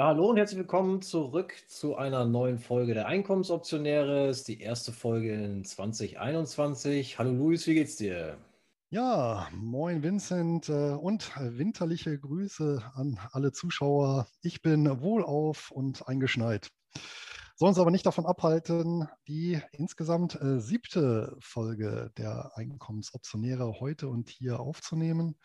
[0.00, 4.28] Ja, hallo und herzlich willkommen zurück zu einer neuen Folge der Einkommensoptionäre.
[4.28, 7.18] Das ist die erste Folge in 2021.
[7.18, 8.38] Hallo Luis, wie geht's dir?
[8.88, 14.26] Ja, moin Vincent äh, und winterliche Grüße an alle Zuschauer.
[14.40, 16.70] Ich bin wohlauf und eingeschneit.
[17.56, 24.30] Soll uns aber nicht davon abhalten, die insgesamt äh, siebte Folge der Einkommensoptionäre heute und
[24.30, 25.36] hier aufzunehmen.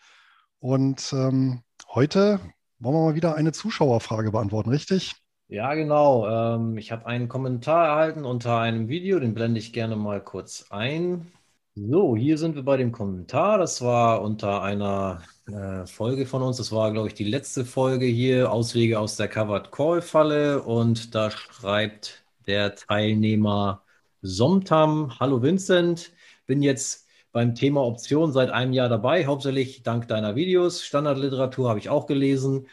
[0.60, 1.62] Und ähm,
[1.94, 2.40] heute
[2.78, 5.14] wollen wir mal wieder eine Zuschauerfrage beantworten, richtig?
[5.48, 6.26] Ja, genau.
[6.56, 10.66] Ähm, ich habe einen Kommentar erhalten unter einem Video, den blende ich gerne mal kurz
[10.70, 11.32] ein.
[11.76, 13.58] So, hier sind wir bei dem Kommentar.
[13.58, 16.56] Das war unter einer äh, Folge von uns.
[16.56, 20.62] Das war, glaube ich, die letzte Folge hier, Auswege aus der Covered Call Falle.
[20.62, 23.82] Und da schreibt der Teilnehmer
[24.22, 26.12] Somtam, Hallo Vincent,
[26.46, 27.05] bin jetzt
[27.36, 30.82] beim Thema Option seit einem Jahr dabei, hauptsächlich dank deiner Videos.
[30.82, 32.66] Standardliteratur habe ich auch gelesen.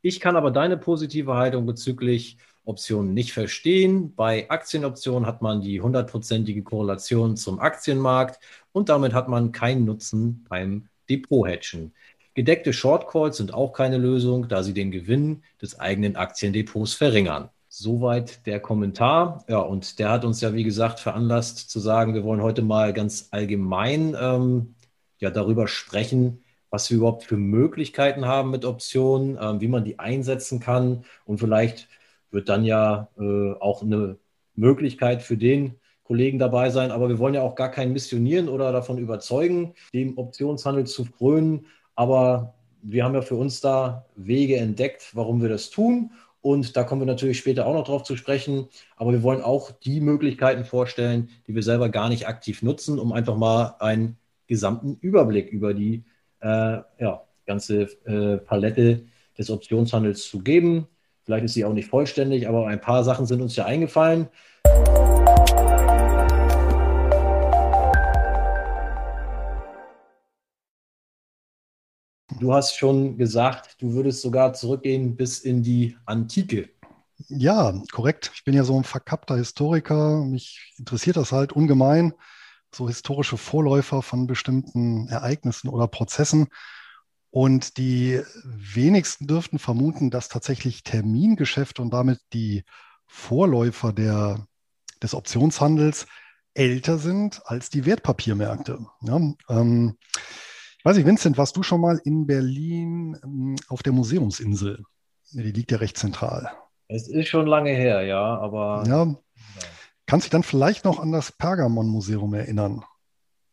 [0.00, 4.14] Ich kann aber deine positive Haltung bezüglich Optionen nicht verstehen.
[4.14, 8.40] Bei Aktienoptionen hat man die hundertprozentige Korrelation zum Aktienmarkt
[8.72, 11.92] und damit hat man keinen Nutzen beim Depot-Hedgen.
[12.32, 17.50] Gedeckte Shortcalls sind auch keine Lösung, da sie den Gewinn des eigenen Aktiendepots verringern.
[17.68, 19.44] Soweit der Kommentar.
[19.48, 22.92] Ja, und der hat uns ja, wie gesagt, veranlasst zu sagen, wir wollen heute mal
[22.94, 24.74] ganz allgemein ähm,
[25.18, 29.98] ja, darüber sprechen, was wir überhaupt für Möglichkeiten haben mit Optionen, ähm, wie man die
[29.98, 31.04] einsetzen kann.
[31.26, 31.88] Und vielleicht
[32.30, 34.16] wird dann ja äh, auch eine
[34.54, 35.74] Möglichkeit für den
[36.04, 36.90] Kollegen dabei sein.
[36.90, 41.66] Aber wir wollen ja auch gar keinen missionieren oder davon überzeugen, dem Optionshandel zu frönen.
[41.94, 46.12] Aber wir haben ja für uns da Wege entdeckt, warum wir das tun.
[46.40, 48.68] Und da kommen wir natürlich später auch noch drauf zu sprechen.
[48.96, 53.12] Aber wir wollen auch die Möglichkeiten vorstellen, die wir selber gar nicht aktiv nutzen, um
[53.12, 56.04] einfach mal einen gesamten Überblick über die
[56.40, 59.04] äh, ja, ganze äh, Palette
[59.36, 60.86] des Optionshandels zu geben.
[61.24, 64.28] Vielleicht ist sie auch nicht vollständig, aber ein paar Sachen sind uns ja eingefallen.
[72.40, 76.70] Du hast schon gesagt, du würdest sogar zurückgehen bis in die Antike.
[77.28, 78.30] Ja, korrekt.
[78.34, 80.24] Ich bin ja so ein verkappter Historiker.
[80.24, 82.14] Mich interessiert das halt ungemein,
[82.72, 86.48] so historische Vorläufer von bestimmten Ereignissen oder Prozessen.
[87.30, 92.64] Und die wenigsten dürften vermuten, dass tatsächlich Termingeschäfte und damit die
[93.06, 94.46] Vorläufer der,
[95.02, 96.06] des Optionshandels
[96.54, 98.86] älter sind als die Wertpapiermärkte.
[99.02, 99.96] Ja, ähm,
[100.84, 104.84] weiß nicht, Vincent, warst du schon mal in Berlin ähm, auf der Museumsinsel?
[105.32, 106.50] Die liegt ja recht zentral.
[106.88, 108.84] Es ist schon lange her, ja, aber.
[108.86, 109.04] Ja.
[109.04, 109.16] ja.
[110.06, 112.82] Kannst du dich dann vielleicht noch an das Pergamon-Museum erinnern?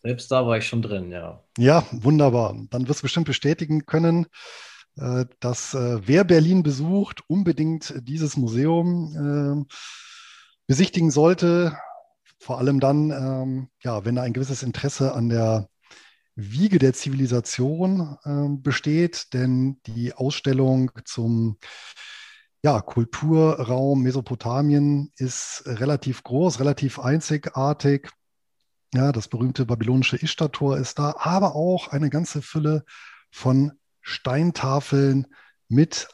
[0.03, 1.43] Selbst da war ich schon drin, ja.
[1.57, 2.55] Ja, wunderbar.
[2.69, 4.27] Dann wirst du bestimmt bestätigen können,
[4.97, 9.73] äh, dass äh, wer Berlin besucht, unbedingt dieses Museum äh,
[10.67, 11.77] besichtigen sollte.
[12.39, 15.67] Vor allem dann, ähm, ja, wenn da ein gewisses Interesse an der
[16.35, 21.57] Wiege der Zivilisation äh, besteht, denn die Ausstellung zum
[22.63, 28.09] ja, Kulturraum Mesopotamien ist relativ groß, relativ einzigartig.
[28.93, 32.83] Ja, das berühmte babylonische Ishtar-Tor ist da, aber auch eine ganze Fülle
[33.29, 35.27] von Steintafeln
[35.67, 36.07] mit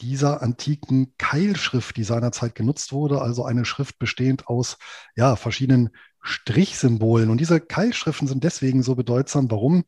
[0.00, 4.78] dieser antiken Keilschrift, die seinerzeit genutzt wurde, also eine Schrift bestehend aus
[5.16, 5.90] ja, verschiedenen
[6.28, 7.30] Strichsymbolen.
[7.30, 9.50] Und diese Keilschriften sind deswegen so bedeutsam.
[9.50, 9.84] Warum?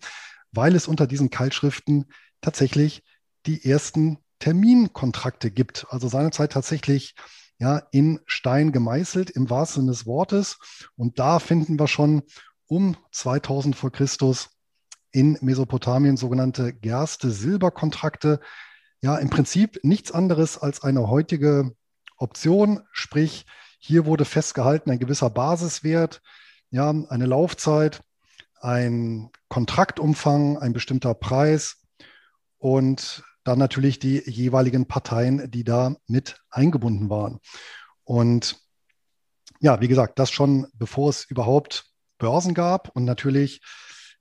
[0.53, 2.07] Weil es unter diesen Keilschriften
[2.41, 3.05] tatsächlich
[3.47, 5.87] die ersten Terminkontrakte gibt.
[5.91, 7.15] Also seinerzeit tatsächlich
[7.59, 10.59] ja, in Stein gemeißelt im wahrsten Sinne des Wortes.
[10.97, 12.23] Und da finden wir schon
[12.67, 14.49] um 2000 vor Christus
[15.13, 18.41] in Mesopotamien sogenannte Gerste-Silber-Kontrakte.
[19.03, 21.75] Ja, im Prinzip nichts anderes als eine heutige
[22.17, 23.47] Option, sprich
[23.79, 26.21] hier wurde festgehalten ein gewisser Basiswert,
[26.71, 28.03] ja, eine Laufzeit,
[28.61, 31.83] ein Kontraktumfang, ein bestimmter Preis
[32.59, 37.41] und dann natürlich die jeweiligen Parteien, die da mit eingebunden waren.
[38.05, 38.59] Und
[39.61, 41.87] ja, wie gesagt, das schon bevor es überhaupt
[42.19, 43.63] Börsen gab und natürlich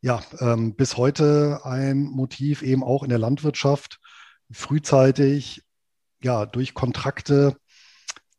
[0.01, 3.99] ja ähm, bis heute ein Motiv eben auch in der Landwirtschaft
[4.51, 5.63] frühzeitig
[6.23, 7.57] ja durch Kontrakte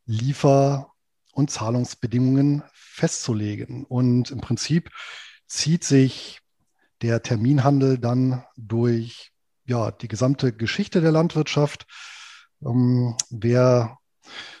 [0.05, 0.91] Liefer-
[1.31, 2.63] und Zahlungsbedingungen
[3.01, 3.83] festzulegen.
[3.83, 4.91] Und im Prinzip
[5.47, 6.39] zieht sich
[7.01, 9.31] der Terminhandel dann durch
[9.65, 11.87] ja, die gesamte Geschichte der Landwirtschaft.
[12.63, 13.97] Ähm, wer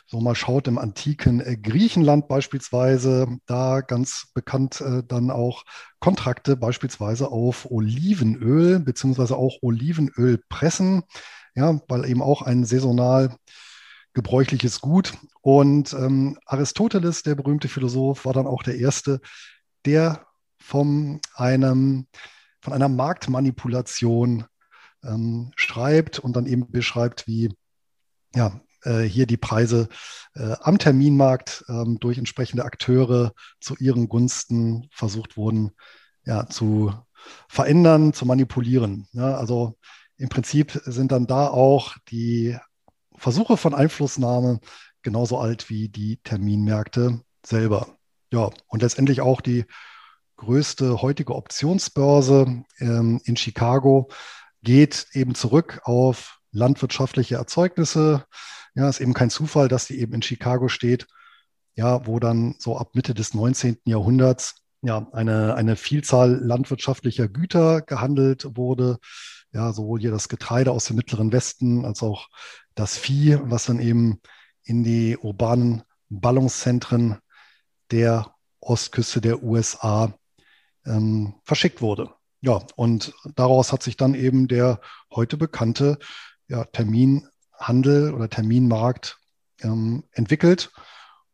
[0.07, 5.63] so mal schaut im antiken äh, Griechenland beispielsweise, da ganz bekannt äh, dann auch
[5.99, 11.03] Kontrakte beispielsweise auf Olivenöl beziehungsweise auch Olivenölpressen,
[11.53, 13.35] ja, weil eben auch ein saisonal
[14.13, 15.13] gebräuchliches Gut.
[15.41, 19.21] Und ähm, Aristoteles, der berühmte Philosoph, war dann auch der Erste,
[19.85, 20.25] der
[20.59, 22.07] von, einem,
[22.61, 24.45] von einer Marktmanipulation
[25.03, 27.53] ähm, schreibt und dann eben beschreibt, wie
[28.35, 29.89] ja, äh, hier die Preise
[30.35, 35.71] äh, am Terminmarkt ähm, durch entsprechende Akteure zu ihren Gunsten versucht wurden
[36.25, 36.93] ja, zu
[37.47, 39.07] verändern, zu manipulieren.
[39.11, 39.77] Ja, also
[40.17, 42.57] im Prinzip sind dann da auch die
[43.15, 44.59] Versuche von Einflussnahme
[45.01, 47.97] genauso alt wie die Terminmärkte selber.
[48.31, 49.65] Ja, und letztendlich auch die
[50.37, 54.09] größte heutige Optionsbörse ähm, in Chicago
[54.63, 58.25] geht eben zurück auf landwirtschaftliche Erzeugnisse.
[58.73, 61.07] Ja, ist eben kein Zufall, dass die eben in Chicago steht,
[61.75, 63.77] ja, wo dann so ab Mitte des 19.
[63.85, 68.97] Jahrhunderts ja eine, eine Vielzahl landwirtschaftlicher Güter gehandelt wurde.
[69.53, 72.29] Ja, sowohl hier das Getreide aus dem Mittleren Westen als auch
[72.75, 74.21] das Vieh, was dann eben
[74.63, 77.17] in die urbanen Ballungszentren
[77.91, 80.13] der Ostküste der USA
[80.85, 82.13] ähm, verschickt wurde.
[82.41, 84.81] Ja, und daraus hat sich dann eben der
[85.11, 85.99] heute bekannte
[86.47, 89.19] ja, Terminhandel oder Terminmarkt
[89.61, 90.71] ähm, entwickelt.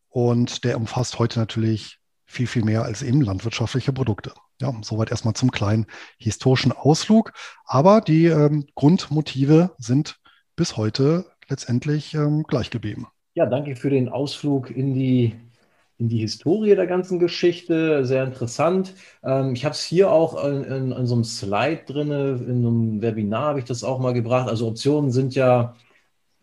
[0.09, 4.33] Und der umfasst heute natürlich viel, viel mehr als eben landwirtschaftliche Produkte.
[4.59, 5.85] Ja, soweit erstmal zum kleinen
[6.17, 7.31] historischen Ausflug.
[7.65, 10.19] Aber die ähm, Grundmotive sind
[10.57, 13.07] bis heute letztendlich ähm, gleich geblieben.
[13.35, 15.35] Ja, danke für den Ausflug in die,
[15.97, 18.03] in die Historie der ganzen Geschichte.
[18.03, 18.93] Sehr interessant.
[19.23, 23.01] Ähm, ich habe es hier auch in, in, in, so einem Slide drin, in einem
[23.01, 24.49] Webinar habe ich das auch mal gebracht.
[24.49, 25.75] Also Optionen sind ja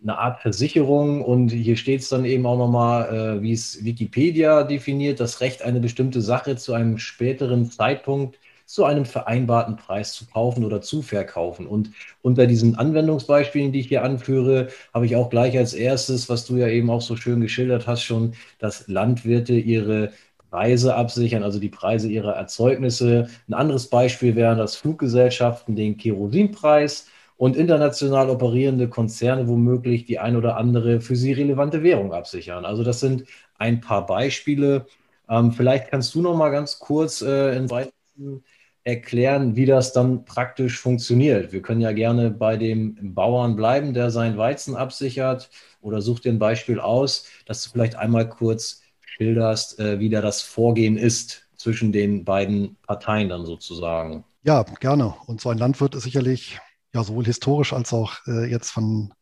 [0.02, 4.62] eine Art Versicherung und hier steht es dann eben auch nochmal, äh, wie es Wikipedia
[4.62, 10.26] definiert, das Recht, eine bestimmte Sache zu einem späteren Zeitpunkt zu einem vereinbarten Preis zu
[10.26, 11.66] kaufen oder zu verkaufen.
[11.66, 11.90] Und
[12.22, 16.56] unter diesen Anwendungsbeispielen, die ich hier anführe, habe ich auch gleich als erstes, was du
[16.56, 20.12] ja eben auch so schön geschildert hast, schon, dass Landwirte ihre
[20.50, 23.28] Preise absichern, also die Preise ihrer Erzeugnisse.
[23.48, 30.36] Ein anderes Beispiel wären das Fluggesellschaften den Kerosinpreis und international operierende Konzerne womöglich die ein
[30.36, 32.64] oder andere für sie relevante Währung absichern.
[32.64, 33.24] Also das sind
[33.58, 34.86] ein paar Beispiele.
[35.28, 38.44] Ähm, vielleicht kannst du noch mal ganz kurz äh, in weiteren
[38.84, 41.52] erklären, wie das dann praktisch funktioniert.
[41.52, 45.50] Wir können ja gerne bei dem Bauern bleiben, der sein Weizen absichert
[45.80, 50.20] oder such dir ein Beispiel aus, dass du vielleicht einmal kurz schilderst, äh, wie da
[50.20, 54.24] das Vorgehen ist zwischen den beiden Parteien dann sozusagen.
[54.42, 55.14] Ja, gerne.
[55.26, 56.60] Und so ein Landwirt ist sicherlich
[56.92, 59.14] ja sowohl historisch als auch äh, jetzt von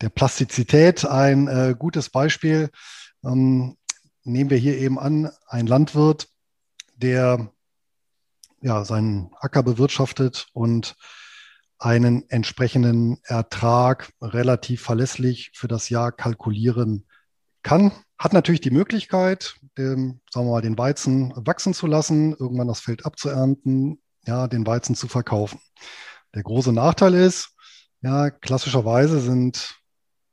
[0.00, 2.70] der Plastizität ein äh, gutes Beispiel.
[3.24, 3.76] Ähm,
[4.22, 6.28] nehmen wir hier eben an, ein Landwirt,
[6.94, 7.50] der
[8.60, 10.96] ja, seinen Acker bewirtschaftet und
[11.78, 17.06] einen entsprechenden Ertrag relativ verlässlich für das Jahr kalkulieren
[17.62, 17.92] kann.
[18.18, 22.80] Hat natürlich die Möglichkeit, den, sagen wir mal, den Weizen wachsen zu lassen, irgendwann das
[22.80, 25.60] Feld abzuernten, ja, den Weizen zu verkaufen.
[26.34, 27.50] Der große Nachteil ist,
[28.00, 29.76] ja, klassischerweise sind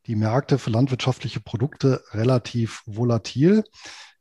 [0.07, 3.63] die Märkte für landwirtschaftliche Produkte relativ volatil.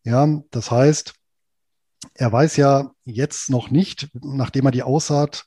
[0.03, 1.15] Ja, das heißt,
[2.15, 5.45] er weiß ja jetzt noch nicht, nachdem er die Aussaat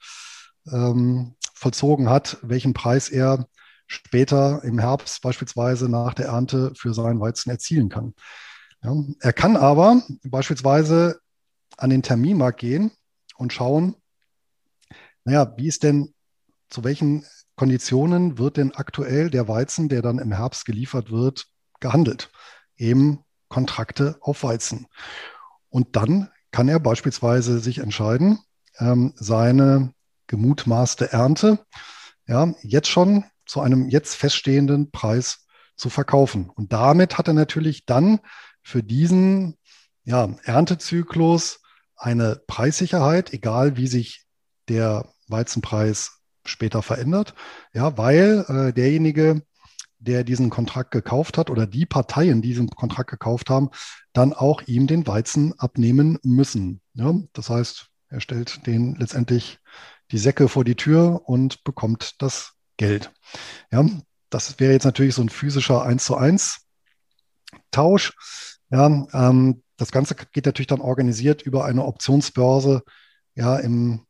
[0.71, 3.47] ähm, vollzogen hat, welchen Preis er
[3.87, 8.13] später im Herbst beispielsweise nach der Ernte für seinen Weizen erzielen kann.
[8.83, 11.19] Ja, er kann aber beispielsweise
[11.77, 12.91] an den Terminmarkt gehen
[13.37, 13.95] und schauen,
[15.23, 16.13] naja, wie ist denn,
[16.69, 21.47] zu welchen Konditionen wird denn aktuell der Weizen, der dann im Herbst geliefert wird,
[21.79, 22.29] gehandelt?
[22.75, 24.87] Eben Kontrakte auf Weizen.
[25.69, 28.39] Und dann kann er beispielsweise sich entscheiden,
[28.79, 29.93] ähm, seine
[30.27, 31.59] gemutmaßte Ernte
[32.27, 36.49] ja, jetzt schon zu einem jetzt feststehenden Preis zu verkaufen.
[36.49, 38.19] Und damit hat er natürlich dann
[38.61, 39.55] für diesen
[40.03, 41.61] ja, Erntezyklus
[41.95, 44.25] eine Preissicherheit, egal wie sich
[44.67, 47.33] der Weizenpreis später verändert,
[47.73, 49.41] ja, weil äh, derjenige,
[49.99, 53.69] der diesen Kontrakt gekauft hat oder die Parteien, die diesen Kontrakt gekauft haben,
[54.13, 56.81] dann auch ihm den Weizen abnehmen müssen.
[56.93, 59.59] Ja, das heißt, er stellt den letztendlich
[60.11, 63.11] die Säcke vor die Tür und bekommt das Geld.
[63.71, 63.85] Ja,
[64.29, 66.61] das wäre jetzt natürlich so ein physischer 1 zu 1
[67.71, 68.13] Tausch.
[68.69, 72.83] Ja, ähm, das Ganze geht natürlich dann organisiert über eine Optionsbörse
[73.35, 74.06] ja, im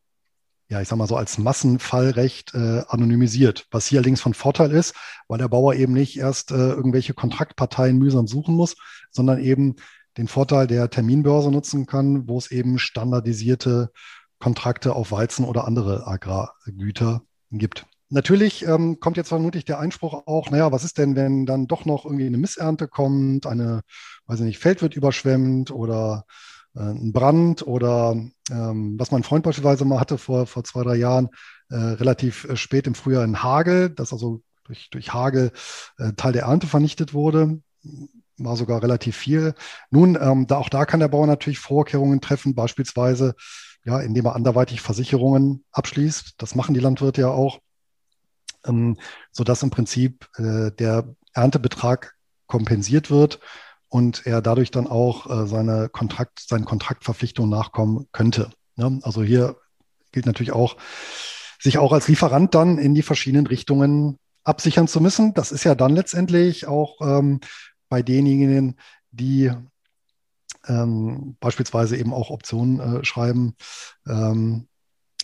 [0.69, 4.95] ja, ich sag mal so als Massenfallrecht äh, anonymisiert, was hier allerdings von Vorteil ist,
[5.27, 8.75] weil der Bauer eben nicht erst äh, irgendwelche Kontraktparteien mühsam suchen muss,
[9.11, 9.75] sondern eben
[10.17, 13.91] den Vorteil der Terminbörse nutzen kann, wo es eben standardisierte
[14.39, 17.21] Kontrakte auf Weizen oder andere Agrargüter
[17.51, 17.85] gibt.
[18.09, 21.85] Natürlich ähm, kommt jetzt vermutlich der Einspruch auch, naja, was ist denn, wenn dann doch
[21.85, 23.81] noch irgendwie eine Missernte kommt, eine,
[24.27, 26.25] weiß ich nicht, Feld wird überschwemmt oder
[26.79, 28.15] ein Brand oder
[28.51, 31.29] ähm, was mein Freund beispielsweise mal hatte vor, vor zwei, drei Jahren,
[31.69, 35.51] äh, relativ äh, spät im Frühjahr ein Hagel, dass also durch, durch Hagel
[35.97, 37.59] äh, Teil der Ernte vernichtet wurde
[38.39, 39.55] war sogar relativ viel.
[39.89, 43.33] Nun, ähm, da, auch da kann der Bauer natürlich Vorkehrungen treffen, beispielsweise,
[43.83, 46.35] ja, indem er anderweitig Versicherungen abschließt.
[46.37, 47.59] Das machen die Landwirte ja auch
[48.67, 48.97] ähm,
[49.31, 52.15] sodass im Prinzip äh, der Erntebetrag
[52.47, 53.39] kompensiert wird
[53.89, 58.49] und er dadurch dann auch äh, seine Kontrakt, seinen Kontraktverpflichtungen nachkommen könnte.
[58.75, 58.99] Ne?
[59.03, 59.57] Also hier
[60.11, 60.77] gilt natürlich auch,
[61.59, 65.33] sich auch als Lieferant dann in die verschiedenen Richtungen absichern zu müssen.
[65.33, 67.39] Das ist ja dann letztendlich auch ähm,
[67.89, 68.77] bei denjenigen,
[69.11, 69.51] die
[70.67, 73.55] ähm, beispielsweise eben auch Optionen äh, schreiben,
[74.07, 74.66] ähm,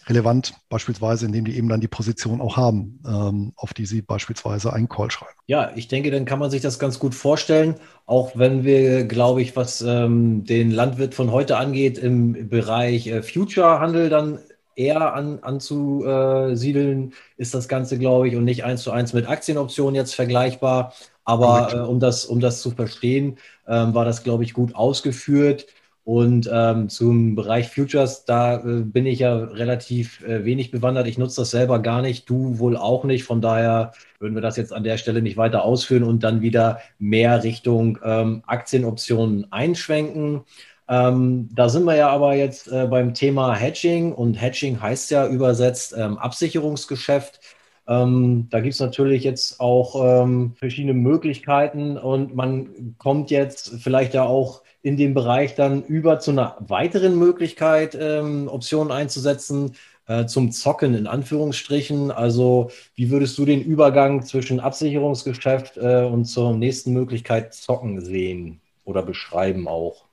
[0.07, 4.73] relevant, beispielsweise, indem die eben dann die Position auch haben, ähm, auf die sie beispielsweise
[4.73, 5.33] einen Call schreiben.
[5.47, 9.41] Ja, ich denke, dann kann man sich das ganz gut vorstellen, auch wenn wir, glaube
[9.41, 14.39] ich, was ähm, den Landwirt von heute angeht, im Bereich äh, Future-Handel dann
[14.75, 19.95] eher an, anzusiedeln, ist das Ganze, glaube ich, und nicht eins zu eins mit Aktienoptionen
[19.95, 20.93] jetzt vergleichbar.
[21.25, 25.67] Aber äh, um, das, um das zu verstehen, ähm, war das, glaube ich, gut ausgeführt.
[26.05, 31.07] Und ähm, zum Bereich Futures, da äh, bin ich ja relativ äh, wenig bewandert.
[31.07, 33.23] Ich nutze das selber gar nicht, du wohl auch nicht.
[33.23, 36.79] Von daher würden wir das jetzt an der Stelle nicht weiter ausführen und dann wieder
[36.99, 40.41] mehr Richtung ähm, Aktienoptionen einschwenken.
[40.89, 45.25] Ähm, da sind wir ja aber jetzt äh, beim Thema Hedging und Hedging heißt ja
[45.27, 47.39] übersetzt ähm, Absicherungsgeschäft.
[47.87, 54.13] Ähm, da gibt es natürlich jetzt auch ähm, verschiedene Möglichkeiten und man kommt jetzt vielleicht
[54.13, 59.75] ja auch in dem Bereich dann über zu einer weiteren Möglichkeit, ähm, Optionen einzusetzen,
[60.07, 62.11] äh, zum Zocken in Anführungsstrichen.
[62.11, 68.59] Also wie würdest du den Übergang zwischen Absicherungsgeschäft äh, und zur nächsten Möglichkeit Zocken sehen
[68.83, 70.03] oder beschreiben auch?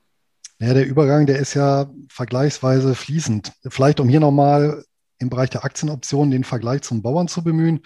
[0.59, 3.51] Ja, der Übergang, der ist ja vergleichsweise fließend.
[3.67, 4.85] Vielleicht um hier nochmal
[5.19, 7.81] im Bereich der Aktienoptionen den Vergleich zum Bauern zu bemühen.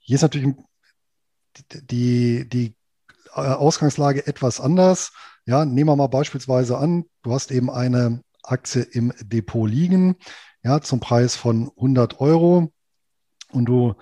[0.00, 0.54] Hier ist natürlich
[1.70, 2.74] die, die
[3.34, 5.12] äh, Ausgangslage etwas anders.
[5.48, 10.16] Ja, nehmen wir mal beispielsweise an, du hast eben eine Aktie im Depot liegen,
[10.62, 12.70] ja, zum Preis von 100 Euro
[13.52, 13.94] und du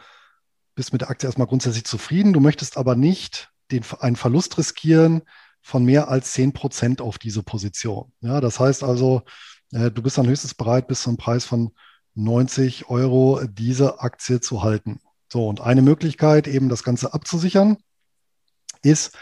[0.75, 2.33] bist mit der Aktie erstmal grundsätzlich zufrieden.
[2.33, 5.23] Du möchtest aber nicht den, einen Verlust riskieren
[5.63, 8.13] von mehr als 10 Prozent auf diese Position.
[8.23, 9.23] Ja, das heißt also,
[9.71, 11.71] äh, du bist dann höchstens bereit, bis zum Preis von
[12.15, 14.99] 90 Euro diese Aktie zu halten.
[15.29, 17.77] So, und eine Möglichkeit, eben das Ganze abzusichern,
[18.83, 19.17] ist,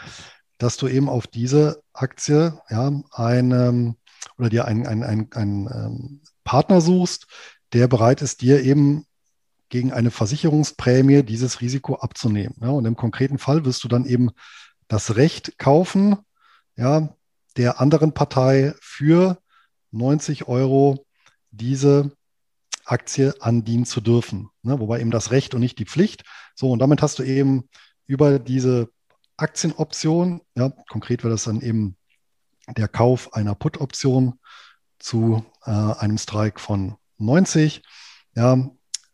[0.57, 3.97] dass du eben auf diese Aktie ja, einen
[4.37, 7.27] oder dir einen, einen, einen, einen ähm, Partner suchst,
[7.73, 9.05] der bereit ist, dir eben
[9.69, 12.55] gegen eine Versicherungsprämie dieses Risiko abzunehmen.
[12.61, 14.31] Ja, und im konkreten Fall wirst du dann eben
[14.87, 16.17] das Recht kaufen,
[16.75, 17.15] ja,
[17.57, 19.39] der anderen Partei für
[19.91, 21.05] 90 Euro
[21.51, 22.11] diese
[22.83, 24.49] Aktie andienen zu dürfen.
[24.61, 24.79] Ne?
[24.79, 26.23] Wobei eben das Recht und nicht die Pflicht.
[26.53, 27.69] So, und damit hast du eben
[28.05, 28.89] über diese
[29.37, 30.41] Aktienoption.
[30.55, 31.97] Ja, konkret wäre das dann eben
[32.67, 34.39] der Kauf einer Put-Option
[34.99, 37.83] zu äh, einem Strike von 90.
[38.35, 38.53] Ja,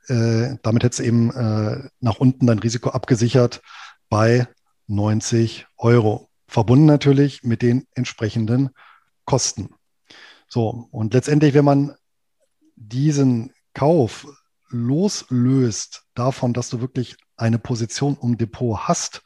[0.08, 3.62] äh, damit hättest du eben äh, nach unten dein Risiko abgesichert
[4.10, 4.48] bei
[4.88, 6.30] 90 Euro.
[6.48, 8.72] Verbunden natürlich mit den entsprechenden
[9.25, 9.70] Kosten.
[10.48, 11.96] So, und letztendlich, wenn man
[12.75, 14.28] diesen Kauf
[14.68, 19.22] loslöst davon, dass du wirklich eine Position im Depot hast,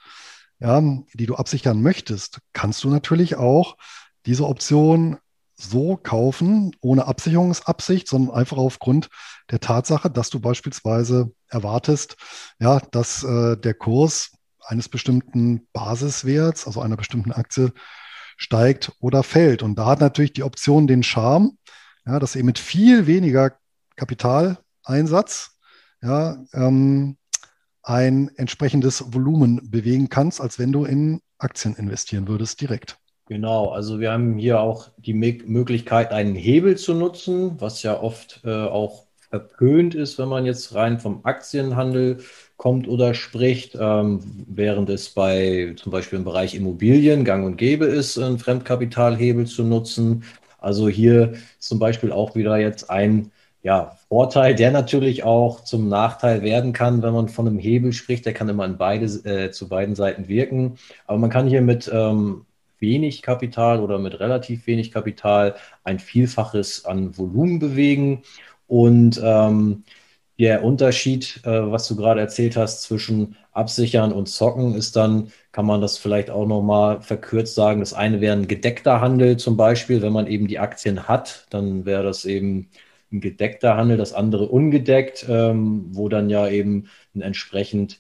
[0.60, 0.82] ja,
[1.14, 3.78] die du absichern möchtest, kannst du natürlich auch
[4.26, 5.18] diese Option
[5.56, 9.10] so kaufen, ohne Absicherungsabsicht, sondern einfach aufgrund
[9.52, 12.18] der Tatsache, dass du beispielsweise erwartest,
[12.60, 17.72] ja, dass äh, der Kurs eines bestimmten Basiswerts, also einer bestimmten Aktie,
[18.38, 19.64] steigt oder fällt.
[19.64, 21.58] Und da hat natürlich die Option den Charme,
[22.06, 23.58] ja, dass eben mit viel weniger
[23.96, 25.52] Kapitaleinsatz
[26.02, 27.18] ja, ähm,
[27.86, 32.98] ein entsprechendes Volumen bewegen kannst, als wenn du in Aktien investieren würdest direkt.
[33.28, 38.42] Genau, also wir haben hier auch die Möglichkeit, einen Hebel zu nutzen, was ja oft
[38.44, 42.20] äh, auch verpönt ist, wenn man jetzt rein vom Aktienhandel
[42.58, 47.86] kommt oder spricht, ähm, während es bei zum Beispiel im Bereich Immobilien gang und gäbe
[47.86, 50.24] ist, einen Fremdkapitalhebel zu nutzen.
[50.60, 53.32] Also hier zum Beispiel auch wieder jetzt ein
[53.66, 58.28] ja, Vorteil, der natürlich auch zum Nachteil werden kann, wenn man von einem Hebel spricht.
[58.28, 60.78] Der kann immer an beide, äh, zu beiden Seiten wirken.
[61.08, 62.46] Aber man kann hier mit ähm,
[62.78, 68.22] wenig Kapital oder mit relativ wenig Kapital ein Vielfaches an Volumen bewegen.
[68.68, 69.84] Und ähm,
[70.38, 75.66] der Unterschied, äh, was du gerade erzählt hast, zwischen Absichern und Zocken ist dann, kann
[75.66, 77.80] man das vielleicht auch nochmal verkürzt sagen.
[77.80, 80.04] Das eine wäre ein gedeckter Handel zum Beispiel.
[80.04, 82.70] Wenn man eben die Aktien hat, dann wäre das eben
[83.12, 88.00] ein gedeckter Handel, das andere ungedeckt, ähm, wo dann ja eben ein entsprechend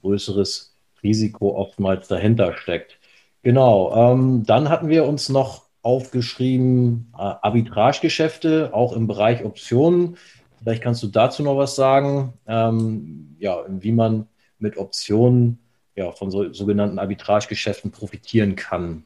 [0.00, 2.98] größeres Risiko oftmals dahinter steckt.
[3.42, 10.16] Genau, ähm, dann hatten wir uns noch aufgeschrieben, äh, Arbitragegeschäfte, auch im Bereich Optionen.
[10.58, 14.26] Vielleicht kannst du dazu noch was sagen, ähm, ja, wie man
[14.58, 15.60] mit Optionen
[15.94, 19.04] ja, von so, sogenannten Arbitragegeschäften profitieren kann.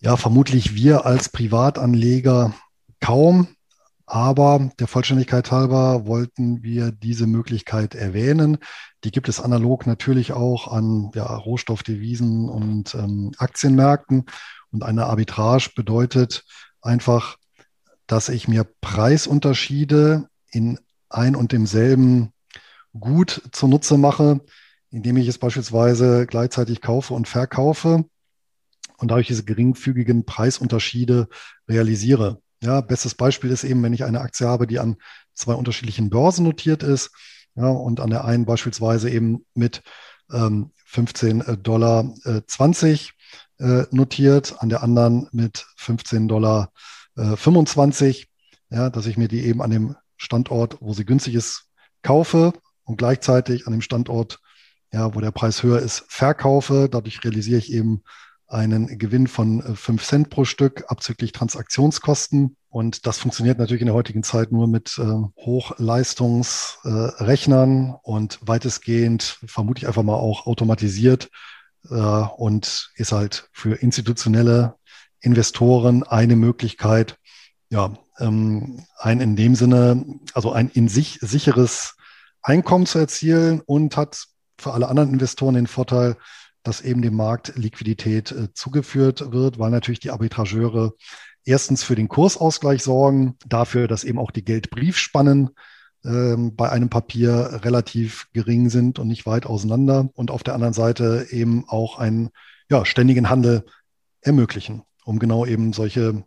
[0.00, 2.54] Ja, vermutlich wir als Privatanleger
[3.00, 3.48] kaum.
[4.12, 8.58] Aber der Vollständigkeit halber wollten wir diese Möglichkeit erwähnen.
[9.04, 14.26] Die gibt es analog natürlich auch an ja, Rohstoffdevisen und ähm, Aktienmärkten.
[14.70, 16.44] Und eine Arbitrage bedeutet
[16.82, 17.38] einfach,
[18.06, 20.78] dass ich mir Preisunterschiede in
[21.08, 22.34] ein und demselben
[22.92, 24.42] Gut zunutze mache,
[24.90, 28.04] indem ich es beispielsweise gleichzeitig kaufe und verkaufe
[28.98, 31.28] und dadurch diese geringfügigen Preisunterschiede
[31.66, 32.41] realisiere.
[32.62, 34.96] Ja, bestes Beispiel ist eben, wenn ich eine Aktie habe, die an
[35.34, 37.10] zwei unterschiedlichen Börsen notiert ist
[37.56, 39.82] ja, und an der einen beispielsweise eben mit
[40.32, 43.14] ähm, 15 äh, Dollar äh, 20
[43.58, 46.72] äh, notiert, an der anderen mit 15 Dollar
[47.16, 48.28] äh, 25,
[48.70, 51.64] ja, dass ich mir die eben an dem Standort, wo sie günstig ist,
[52.02, 52.52] kaufe
[52.84, 54.38] und gleichzeitig an dem Standort,
[54.92, 56.88] ja, wo der Preis höher ist, verkaufe.
[56.88, 58.04] Dadurch realisiere ich eben
[58.52, 62.56] einen Gewinn von 5 äh, Cent pro Stück abzüglich Transaktionskosten.
[62.68, 65.04] Und das funktioniert natürlich in der heutigen Zeit nur mit äh,
[65.38, 71.30] Hochleistungsrechnern äh, und weitestgehend, vermute ich einfach mal auch automatisiert
[71.90, 74.74] äh, und ist halt für institutionelle
[75.20, 77.16] Investoren eine Möglichkeit,
[77.70, 81.94] ja, ähm, ein in dem Sinne, also ein in sich sicheres
[82.42, 84.26] Einkommen zu erzielen und hat
[84.58, 86.16] für alle anderen Investoren den Vorteil,
[86.62, 90.94] dass eben dem Markt Liquidität äh, zugeführt wird, weil natürlich die Arbitrageure
[91.44, 95.50] erstens für den Kursausgleich sorgen, dafür, dass eben auch die Geldbriefspannen
[96.04, 100.74] ähm, bei einem Papier relativ gering sind und nicht weit auseinander und auf der anderen
[100.74, 102.30] Seite eben auch einen
[102.70, 103.64] ja, ständigen Handel
[104.20, 106.24] ermöglichen, um genau eben solche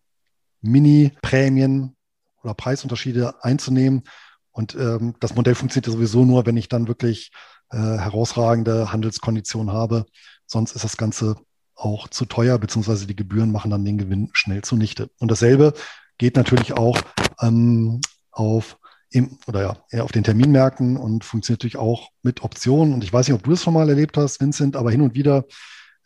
[0.61, 1.95] Mini-Prämien
[2.43, 4.03] oder Preisunterschiede einzunehmen.
[4.51, 7.31] Und ähm, das Modell funktioniert sowieso nur, wenn ich dann wirklich
[7.75, 10.05] äh, herausragende Handelskonditionen habe.
[10.45, 11.35] Sonst ist das Ganze
[11.75, 15.09] auch zu teuer, beziehungsweise die Gebühren machen dann den Gewinn schnell zunichte.
[15.19, 15.73] Und dasselbe
[16.17, 16.97] geht natürlich auch
[17.41, 17.99] ähm,
[18.31, 18.77] auf
[19.09, 22.93] im, oder ja, auf den Terminmärkten und funktioniert natürlich auch mit Optionen.
[22.93, 25.13] Und ich weiß nicht, ob du das schon mal erlebt hast, Vincent, aber hin und
[25.13, 25.43] wieder,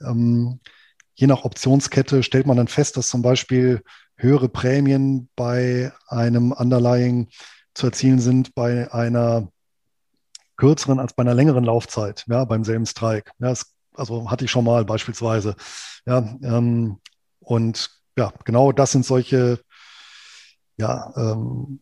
[0.01, 0.59] ähm,
[1.13, 3.83] je nach Optionskette, stellt man dann fest, dass zum Beispiel
[4.15, 7.29] höhere Prämien bei einem Underlying
[7.75, 9.49] zu erzielen sind bei einer
[10.59, 13.31] kürzeren als bei einer längeren Laufzeit, ja, beim selben Strike.
[13.39, 15.55] Ja, das, also hatte ich schon mal beispielsweise.
[16.05, 16.99] Ja, ähm,
[17.39, 19.59] und ja, genau das sind solche
[20.77, 21.79] ja, ähm,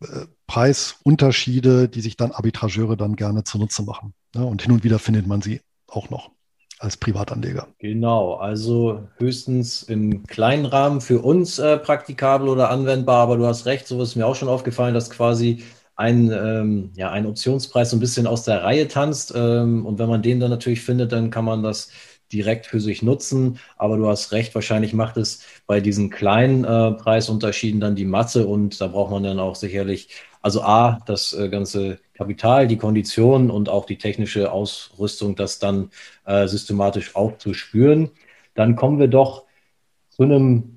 [0.00, 4.14] äh, Preisunterschiede, die sich dann Arbitrageure dann gerne zunutze machen.
[4.34, 6.30] Ja, und hin und wieder findet man sie auch noch
[6.78, 7.68] als Privatanleger.
[7.78, 13.64] Genau, also höchstens im kleinen Rahmen für uns äh, praktikabel oder anwendbar, aber du hast
[13.64, 15.62] recht, so ist mir auch schon aufgefallen, dass quasi
[15.96, 19.32] ein, ähm, ja, ein Optionspreis so ein bisschen aus der Reihe tanzt.
[19.36, 21.90] Ähm, und wenn man den dann natürlich findet, dann kann man das
[22.32, 23.58] direkt für sich nutzen.
[23.76, 28.46] Aber du hast recht, wahrscheinlich macht es bei diesen kleinen äh, Preisunterschieden dann die Masse
[28.46, 30.08] und da braucht man dann auch sicherlich,
[30.42, 35.90] also A, das äh, ganze Kapital, die Konditionen und auch die technische Ausrüstung, das dann
[36.26, 38.10] äh, systematisch aufzuspüren.
[38.54, 39.44] Dann kommen wir doch
[40.10, 40.73] zu einem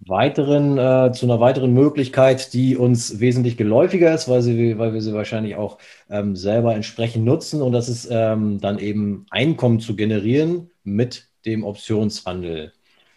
[0.00, 5.00] weiteren, äh, zu einer weiteren Möglichkeit, die uns wesentlich geläufiger ist, weil, sie, weil wir
[5.00, 7.62] sie wahrscheinlich auch ähm, selber entsprechend nutzen.
[7.62, 12.72] Und das ist ähm, dann eben Einkommen zu generieren mit dem Optionshandel.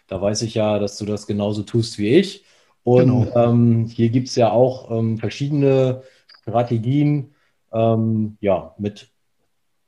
[0.08, 2.44] Da weiß ich ja, dass du das genauso tust wie ich.
[2.84, 3.50] Und genau.
[3.50, 6.02] ähm, hier gibt es ja auch ähm, verschiedene
[6.42, 7.34] Strategien,
[7.72, 9.08] ähm, ja, mit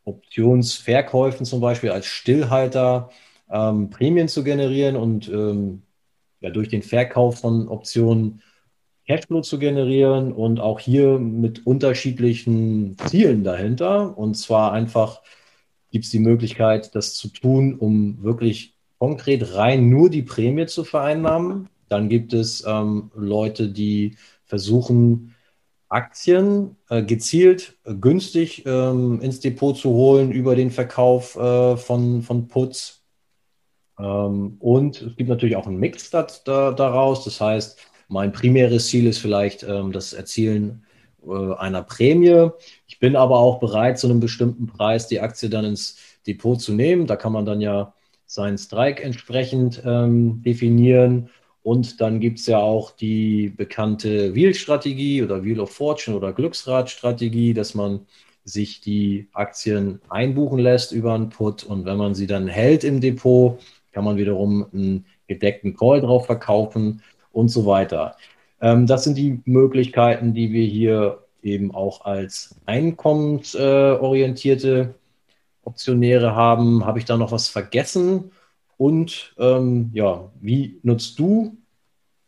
[0.05, 3.11] Optionsverkäufen zum Beispiel als Stillhalter
[3.51, 5.29] ähm, Prämien zu generieren und
[6.45, 8.43] ja, durch den Verkauf von Optionen
[9.07, 14.17] Cashflow zu generieren und auch hier mit unterschiedlichen Zielen dahinter.
[14.19, 15.23] Und zwar einfach
[15.91, 20.85] gibt es die Möglichkeit, das zu tun, um wirklich konkret rein nur die Prämie zu
[20.85, 21.71] vereinnahmen.
[21.89, 25.35] Dann gibt es ähm, Leute, die versuchen,
[25.89, 32.21] Aktien äh, gezielt äh, günstig ähm, ins Depot zu holen über den Verkauf äh, von,
[32.23, 33.04] von Puts.
[33.99, 37.25] Ähm, und es gibt natürlich auch einen Mix da, da, daraus.
[37.25, 37.79] Das heißt,
[38.09, 40.85] mein primäres Ziel ist vielleicht ähm, das Erzielen
[41.27, 42.51] äh, einer Prämie.
[42.87, 46.73] Ich bin aber auch bereit, zu einem bestimmten Preis die Aktie dann ins Depot zu
[46.73, 47.07] nehmen.
[47.07, 47.95] Da kann man dann ja
[48.27, 51.31] seinen Strike entsprechend ähm, definieren.
[51.63, 57.55] Und dann gibt es ja auch die bekannte Wheel-Strategie oder Wheel of Fortune oder Glücksrad-Strategie,
[57.55, 58.07] dass man
[58.45, 63.01] sich die Aktien einbuchen lässt über einen Put und wenn man sie dann hält im
[63.01, 63.59] Depot,
[63.95, 67.01] kann man wiederum einen gedeckten Call drauf verkaufen
[67.33, 68.17] und so weiter.
[68.61, 74.95] Ähm, das sind die Möglichkeiten, die wir hier eben auch als einkommensorientierte
[75.63, 76.85] Optionäre haben.
[76.85, 78.31] Habe ich da noch was vergessen?
[78.77, 81.57] Und ähm, ja, wie nutzt du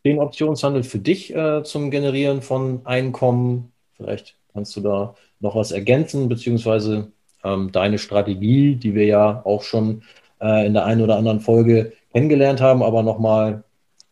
[0.05, 3.73] den Optionshandel für dich äh, zum Generieren von Einkommen?
[3.95, 7.11] Vielleicht kannst du da noch was ergänzen, beziehungsweise
[7.43, 10.03] ähm, deine Strategie, die wir ja auch schon
[10.39, 13.63] in der einen oder anderen Folge kennengelernt haben, aber nochmal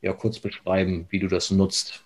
[0.01, 2.03] ja, kurz beschreiben, wie du das nutzt.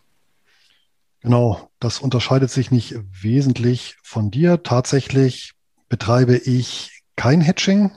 [1.22, 4.64] Genau, das unterscheidet sich nicht wesentlich von dir.
[4.64, 5.54] Tatsächlich
[5.90, 7.92] betreibe ich kein Hedging.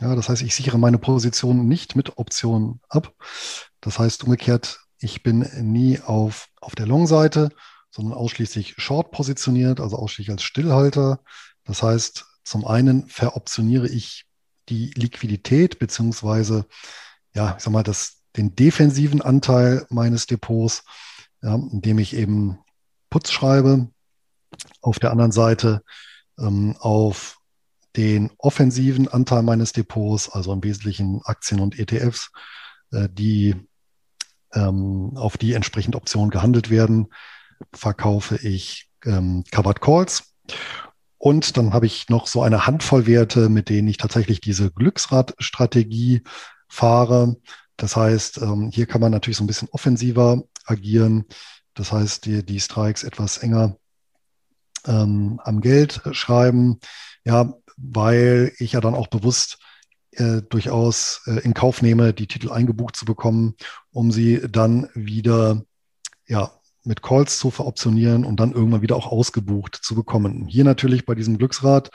[0.00, 3.12] Ja, das heißt, ich sichere meine Position nicht mit Optionen ab.
[3.80, 7.50] Das heißt umgekehrt, ich bin nie auf, auf der Long-Seite,
[7.90, 11.20] sondern ausschließlich Short positioniert, also ausschließlich als Stillhalter.
[11.64, 14.24] Das heißt, zum einen veroptioniere ich
[14.68, 16.66] die Liquidität beziehungsweise,
[17.34, 20.84] ja, ich sag mal, das, den defensiven Anteil meines Depots,
[21.42, 22.58] ja, indem ich eben
[23.10, 23.88] Putz schreibe.
[24.80, 25.82] Auf der anderen Seite
[26.38, 27.38] ähm, auf
[27.96, 32.30] den offensiven Anteil meines Depots, also im Wesentlichen Aktien und ETFs,
[32.92, 33.54] äh, die
[34.52, 37.08] ähm, auf die entsprechend Optionen gehandelt werden,
[37.72, 40.34] verkaufe ich ähm, Covered Calls.
[41.24, 46.22] Und dann habe ich noch so eine Handvoll Werte, mit denen ich tatsächlich diese Glücksradstrategie
[46.68, 47.36] fahre.
[47.78, 51.24] Das heißt, ähm, hier kann man natürlich so ein bisschen offensiver agieren.
[51.72, 53.78] Das heißt, die, die Strikes etwas enger
[54.84, 56.78] ähm, am Geld schreiben.
[57.24, 59.56] Ja, weil ich ja dann auch bewusst
[60.10, 63.54] äh, durchaus äh, in Kauf nehme, die Titel eingebucht zu bekommen,
[63.92, 65.62] um sie dann wieder
[66.26, 66.52] ja,
[66.84, 70.46] mit Calls zu veroptionieren und dann irgendwann wieder auch ausgebucht zu bekommen.
[70.46, 71.90] Hier natürlich bei diesem Glücksrad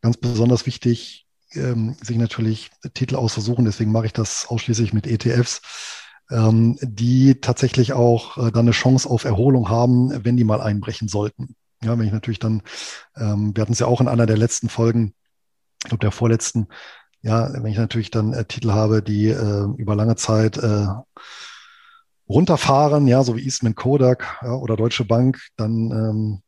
[0.00, 3.64] ganz besonders wichtig, ähm, sich natürlich Titel ausversuchen.
[3.64, 5.62] Deswegen mache ich das ausschließlich mit ETFs,
[6.30, 11.08] ähm, die tatsächlich auch äh, dann eine Chance auf Erholung haben, wenn die mal einbrechen
[11.08, 11.54] sollten.
[11.84, 12.62] Ja, wenn ich natürlich dann,
[13.16, 15.14] ähm, wir hatten es ja auch in einer der letzten Folgen,
[15.82, 16.68] ich glaube der vorletzten,
[17.22, 20.86] ja, wenn ich natürlich dann äh, Titel habe, die äh, über lange Zeit äh,
[22.28, 26.42] runterfahren, ja, so wie Eastman Kodak ja, oder Deutsche Bank, dann ähm,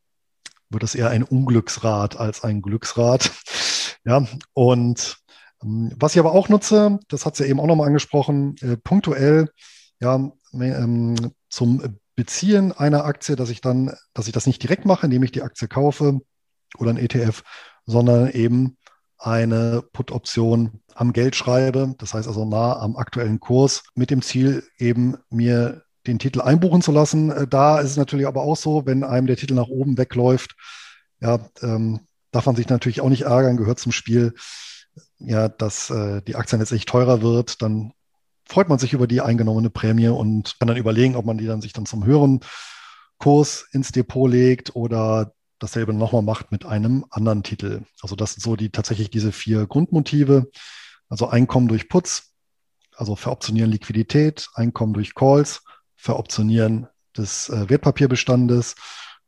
[0.70, 3.30] wird es eher ein Unglücksrad als ein Glücksrad.
[4.06, 5.16] Ja, und
[5.62, 8.76] ähm, was ich aber auch nutze, das hat sie ja eben auch nochmal angesprochen, äh,
[8.76, 9.48] punktuell,
[9.98, 15.06] ja, ähm, zum Beziehen einer Aktie, dass ich dann, dass ich das nicht direkt mache,
[15.06, 16.20] indem ich die Aktie kaufe
[16.76, 17.42] oder ein ETF,
[17.86, 18.76] sondern eben
[19.24, 24.64] eine Put-Option am Geld schreibe, das heißt also nah am aktuellen Kurs, mit dem Ziel
[24.78, 27.30] eben mir den Titel einbuchen zu lassen.
[27.30, 30.56] Äh, da ist es natürlich aber auch so, wenn einem der Titel nach oben wegläuft,
[31.20, 32.00] ja, ähm,
[32.32, 34.34] darf man sich natürlich auch nicht ärgern, gehört zum Spiel,
[35.18, 37.92] ja, dass äh, die Aktie letztlich teurer wird, dann
[38.46, 41.62] freut man sich über die eingenommene Prämie und kann dann überlegen, ob man die dann
[41.62, 42.40] sich dann zum höheren
[43.18, 47.82] Kurs ins Depot legt oder dasselbe nochmal macht mit einem anderen Titel.
[48.02, 50.50] Also das sind so die tatsächlich diese vier Grundmotive.
[51.08, 52.34] Also Einkommen durch Putz,
[52.94, 55.62] also veroptionieren Liquidität, Einkommen durch Calls,
[55.96, 58.74] veroptionieren des äh, Wertpapierbestandes,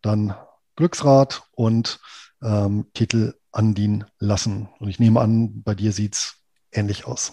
[0.02, 0.34] dann
[0.76, 2.00] Glücksrad und
[2.42, 4.68] ähm, Titel andienen lassen.
[4.78, 6.34] Und ich nehme an, bei dir sieht es
[6.72, 7.32] ähnlich aus.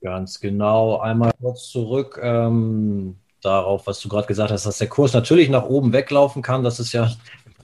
[0.00, 1.00] Ganz genau.
[1.00, 5.64] Einmal kurz zurück ähm, darauf, was du gerade gesagt hast, dass der Kurs natürlich nach
[5.64, 6.62] oben weglaufen kann.
[6.62, 7.10] Das ist ja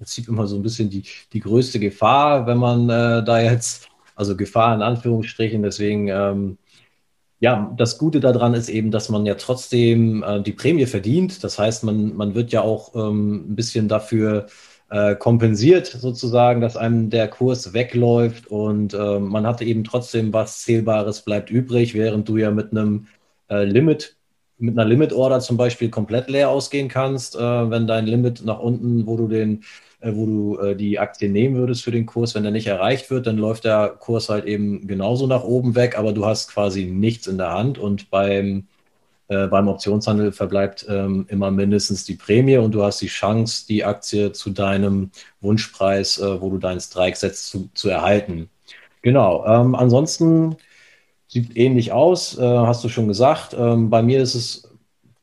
[0.04, 4.36] Prinzip immer so ein bisschen die, die größte Gefahr, wenn man äh, da jetzt, also
[4.36, 6.58] Gefahr in Anführungsstrichen, deswegen, ähm,
[7.40, 11.42] ja, das Gute daran ist eben, dass man ja trotzdem äh, die Prämie verdient.
[11.42, 14.46] Das heißt, man, man wird ja auch ähm, ein bisschen dafür
[14.90, 20.62] äh, kompensiert, sozusagen, dass einem der Kurs wegläuft und äh, man hat eben trotzdem was
[20.62, 23.06] Zählbares bleibt übrig, während du ja mit einem
[23.48, 24.16] äh, Limit
[24.64, 28.58] mit einer Limit Order zum Beispiel komplett leer ausgehen kannst, äh, wenn dein Limit nach
[28.58, 29.62] unten, wo du den
[30.04, 33.10] äh, wo du äh, die Aktie nehmen würdest für den Kurs, wenn der nicht erreicht
[33.10, 36.84] wird, dann läuft der Kurs halt eben genauso nach oben weg, aber du hast quasi
[36.84, 38.66] nichts in der Hand und beim,
[39.28, 43.84] äh, beim Optionshandel verbleibt ähm, immer mindestens die Prämie und du hast die Chance, die
[43.84, 48.50] Aktie zu deinem Wunschpreis, äh, wo du deinen Strike setzt, zu, zu erhalten.
[49.00, 49.44] Genau.
[49.46, 50.56] Ähm, ansonsten
[51.34, 53.56] sieht ähnlich aus, äh, hast du schon gesagt.
[53.58, 54.70] Ähm, bei mir ist es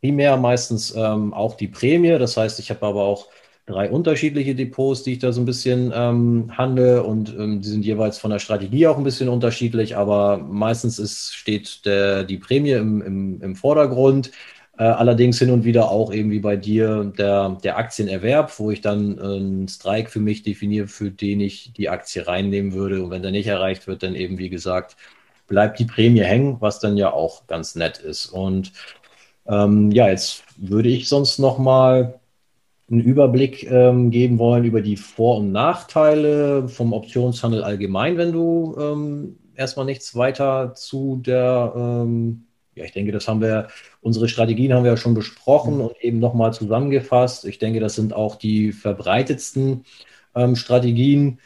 [0.01, 2.19] primär meistens ähm, auch die Prämie.
[2.19, 3.29] Das heißt, ich habe aber auch
[3.65, 7.85] drei unterschiedliche Depots, die ich da so ein bisschen ähm, handle und ähm, die sind
[7.85, 12.71] jeweils von der Strategie auch ein bisschen unterschiedlich, aber meistens ist, steht der, die Prämie
[12.71, 14.31] im, im, im Vordergrund.
[14.77, 19.17] Äh, allerdings hin und wieder auch irgendwie bei dir der, der Aktienerwerb, wo ich dann
[19.19, 23.03] einen Strike für mich definiere, für den ich die Aktie reinnehmen würde.
[23.03, 24.97] Und wenn der nicht erreicht wird, dann eben, wie gesagt,
[25.51, 28.27] bleibt die Prämie hängen, was dann ja auch ganz nett ist.
[28.27, 28.71] Und
[29.45, 32.19] ähm, ja, jetzt würde ich sonst noch mal
[32.89, 38.77] einen Überblick ähm, geben wollen über die Vor- und Nachteile vom Optionshandel allgemein, wenn du
[38.79, 43.67] ähm, erstmal nichts weiter zu der, ähm, ja, ich denke, das haben wir,
[43.99, 45.81] unsere Strategien haben wir ja schon besprochen mhm.
[45.81, 47.43] und eben nochmal zusammengefasst.
[47.43, 49.83] Ich denke, das sind auch die verbreitetsten
[50.33, 51.39] ähm, Strategien.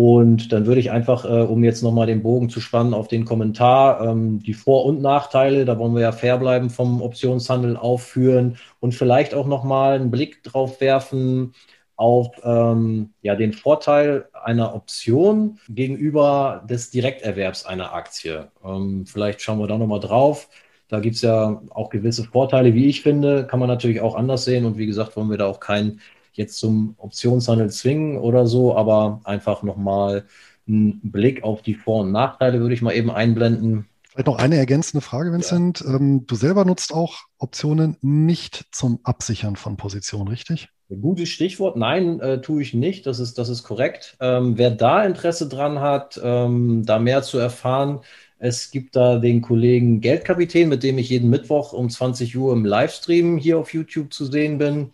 [0.00, 3.24] Und dann würde ich einfach, äh, um jetzt nochmal den Bogen zu spannen auf den
[3.24, 8.58] Kommentar, ähm, die Vor- und Nachteile, da wollen wir ja fair bleiben vom Optionshandel aufführen
[8.78, 11.52] und vielleicht auch nochmal einen Blick drauf werfen
[11.96, 18.52] auf ähm, ja, den Vorteil einer Option gegenüber des Direkterwerbs einer Aktie.
[18.64, 20.48] Ähm, vielleicht schauen wir da nochmal drauf.
[20.86, 24.44] Da gibt es ja auch gewisse Vorteile, wie ich finde, kann man natürlich auch anders
[24.44, 24.64] sehen.
[24.64, 26.00] Und wie gesagt, wollen wir da auch keinen
[26.38, 30.24] jetzt zum Optionshandel zwingen oder so, aber einfach nochmal
[30.66, 33.86] einen Blick auf die Vor- und Nachteile würde ich mal eben einblenden.
[34.10, 35.80] Vielleicht noch eine ergänzende Frage, Vincent.
[35.80, 35.96] Ja.
[35.96, 40.68] Ähm, du selber nutzt auch Optionen nicht zum Absichern von Positionen, richtig?
[40.88, 41.76] Gutes Stichwort.
[41.76, 43.06] Nein, äh, tue ich nicht.
[43.06, 44.16] Das ist, das ist korrekt.
[44.20, 48.00] Ähm, wer da Interesse dran hat, ähm, da mehr zu erfahren,
[48.38, 52.64] es gibt da den Kollegen Geldkapitän, mit dem ich jeden Mittwoch um 20 Uhr im
[52.64, 54.90] Livestream hier auf YouTube zu sehen bin.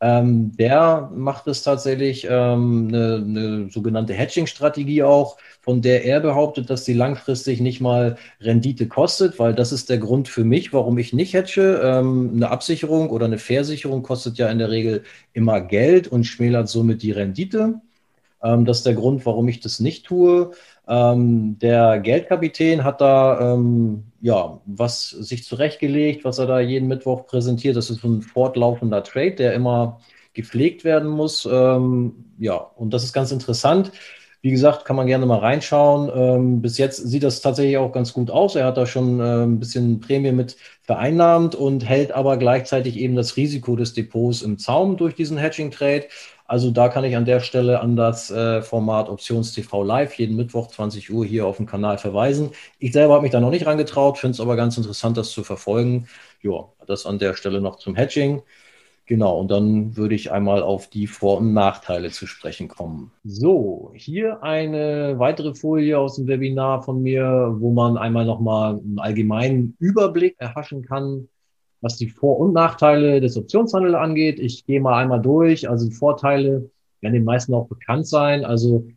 [0.00, 6.70] Ähm, der macht es tatsächlich ähm, eine, eine, sogenannte Hedging-Strategie auch, von der er behauptet,
[6.70, 10.98] dass sie langfristig nicht mal Rendite kostet, weil das ist der Grund für mich, warum
[10.98, 11.80] ich nicht hedge.
[11.82, 16.68] Ähm, eine Absicherung oder eine Versicherung kostet ja in der Regel immer Geld und schmälert
[16.68, 17.80] somit die Rendite.
[18.42, 20.52] Ähm, das ist der Grund, warum ich das nicht tue.
[20.86, 27.26] Ähm, der Geldkapitän hat da ähm, ja was sich zurechtgelegt, was er da jeden Mittwoch
[27.26, 27.76] präsentiert.
[27.76, 30.00] Das ist ein fortlaufender Trade, der immer
[30.34, 31.48] gepflegt werden muss.
[31.50, 33.92] Ähm, ja, und das ist ganz interessant.
[34.40, 36.10] Wie gesagt, kann man gerne mal reinschauen.
[36.14, 38.54] Ähm, bis jetzt sieht das tatsächlich auch ganz gut aus.
[38.54, 43.16] Er hat da schon äh, ein bisschen Prämie mit vereinnahmt und hält aber gleichzeitig eben
[43.16, 46.06] das Risiko des Depots im Zaum durch diesen Hedging-Trade.
[46.48, 50.68] Also da kann ich an der Stelle an das äh, Format Options-TV Live jeden Mittwoch
[50.68, 52.52] 20 Uhr hier auf dem Kanal verweisen.
[52.78, 55.44] Ich selber habe mich da noch nicht rangetraut, finde es aber ganz interessant, das zu
[55.44, 56.08] verfolgen.
[56.40, 58.40] Ja, das an der Stelle noch zum Hedging.
[59.04, 63.12] Genau, und dann würde ich einmal auf die Vor- und Nachteile zu sprechen kommen.
[63.24, 68.98] So, hier eine weitere Folie aus dem Webinar von mir, wo man einmal nochmal einen
[68.98, 71.28] allgemeinen Überblick erhaschen kann
[71.80, 74.40] was die Vor- und Nachteile des Optionshandels angeht.
[74.40, 75.68] Ich gehe mal einmal durch.
[75.68, 78.44] Also die Vorteile werden den meisten auch bekannt sein.
[78.44, 78.88] Also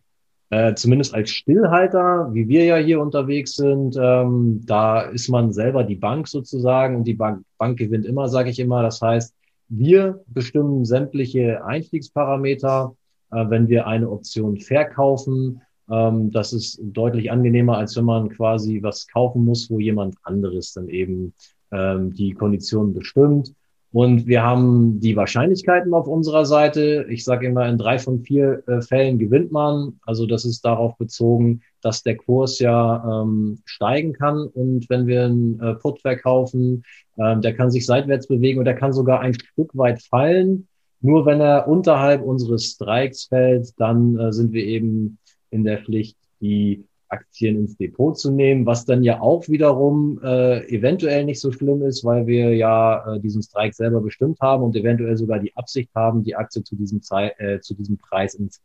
[0.49, 5.83] äh, zumindest als Stillhalter, wie wir ja hier unterwegs sind, ähm, da ist man selber
[5.83, 8.81] die Bank sozusagen und die Bank, Bank gewinnt immer, sage ich immer.
[8.83, 9.33] Das heißt,
[9.69, 12.93] wir bestimmen sämtliche Einstiegsparameter,
[13.31, 15.61] äh, wenn wir eine Option verkaufen.
[15.89, 20.73] Ähm, das ist deutlich angenehmer, als wenn man quasi was kaufen muss, wo jemand anderes
[20.73, 21.33] dann eben
[21.71, 23.53] ähm, die Konditionen bestimmt.
[23.93, 27.05] Und wir haben die Wahrscheinlichkeiten auf unserer Seite.
[27.09, 29.99] Ich sage immer, in drei von vier äh, Fällen gewinnt man.
[30.05, 34.47] Also das ist darauf bezogen, dass der Kurs ja ähm, steigen kann.
[34.47, 36.83] Und wenn wir einen äh, Put verkaufen,
[37.17, 40.67] äh, der kann sich seitwärts bewegen und der kann sogar ein Stück weit fallen.
[41.01, 45.17] Nur wenn er unterhalb unseres Strikes fällt, dann äh, sind wir eben
[45.49, 50.65] in der Pflicht, die Aktien ins Depot zu nehmen, was dann ja auch wiederum äh,
[50.67, 54.75] eventuell nicht so schlimm ist, weil wir ja äh, diesen Strike selber bestimmt haben und
[54.75, 58.61] eventuell sogar die Absicht haben, die Aktie zu diesem, Zei äh, zu diesem Preis ins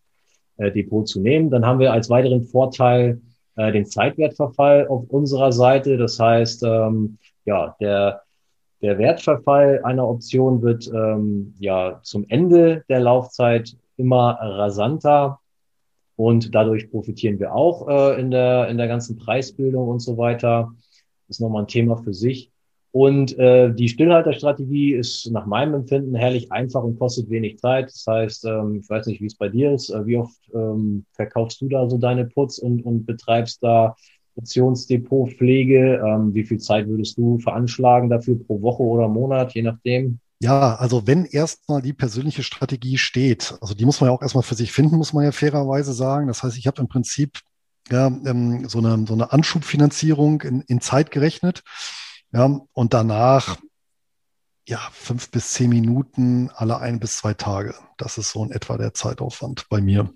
[0.57, 1.51] äh, Depot zu nehmen.
[1.51, 3.21] Dann haben wir als weiteren Vorteil
[3.57, 5.97] äh, den Zeitwertverfall auf unserer Seite.
[5.97, 8.23] Das heißt, ähm, ja, der
[8.83, 15.41] der Wertverfall einer Option wird ähm, ja zum Ende der Laufzeit immer rasanter
[16.17, 20.73] und dadurch profitieren wir auch äh, in, der, in der ganzen Preisbildung und so weiter.
[21.29, 22.51] Das ist nochmal ein Thema für sich.
[22.93, 27.91] Und äh, die Stillhalterstrategie ist nach meinem Empfinden herrlich einfach und kostet wenig Zeit.
[27.91, 29.91] Das heißt, ähm, ich weiß nicht, wie es bei dir ist.
[29.91, 33.95] Äh, wie oft ähm, verkaufst du da so deine Putz und, und betreibst da
[34.37, 36.03] Optionsdepotpflege?
[36.07, 40.21] Ähm, wie viel Zeit würdest du veranschlagen dafür pro Woche oder Monat, je nachdem?
[40.39, 44.43] Ja, also wenn erstmal die persönliche Strategie steht, also die muss man ja auch erstmal
[44.43, 46.27] für sich finden, muss man ja fairerweise sagen.
[46.27, 47.41] Das heißt, ich habe im Prinzip
[47.91, 51.63] ja, ähm, so, eine, so eine Anschubfinanzierung in, in Zeit gerechnet.
[52.33, 53.57] Ja, und danach
[54.69, 57.75] ja, fünf bis zehn Minuten alle ein bis zwei Tage.
[57.97, 60.13] Das ist so in etwa der Zeitaufwand bei mir.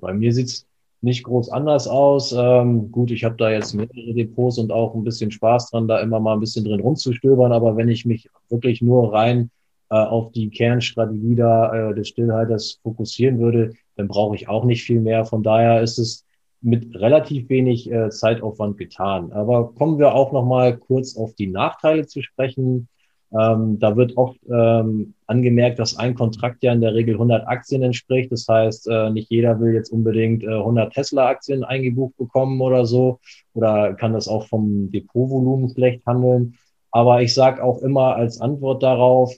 [0.00, 0.66] Bei mir sieht es
[1.02, 2.32] nicht groß anders aus.
[2.36, 6.00] Ähm, gut, ich habe da jetzt mehrere Depots und auch ein bisschen Spaß dran, da
[6.00, 7.52] immer mal ein bisschen drin rumzustöbern.
[7.52, 9.50] Aber wenn ich mich wirklich nur rein
[9.90, 14.84] äh, auf die Kernstrategie da äh, des Stillhalters fokussieren würde, dann brauche ich auch nicht
[14.84, 15.24] viel mehr.
[15.24, 16.24] Von daher ist es
[16.60, 19.32] mit relativ wenig äh, Zeitaufwand getan.
[19.32, 22.88] Aber kommen wir auch noch mal kurz auf die Nachteile zu sprechen.
[23.38, 27.82] Ähm, da wird oft ähm, angemerkt, dass ein Kontrakt ja in der Regel 100 Aktien
[27.82, 28.32] entspricht.
[28.32, 33.20] Das heißt, äh, nicht jeder will jetzt unbedingt äh, 100 Tesla-Aktien eingebucht bekommen oder so
[33.54, 36.54] oder kann das auch vom Depotvolumen schlecht handeln.
[36.90, 39.32] Aber ich sage auch immer als Antwort darauf,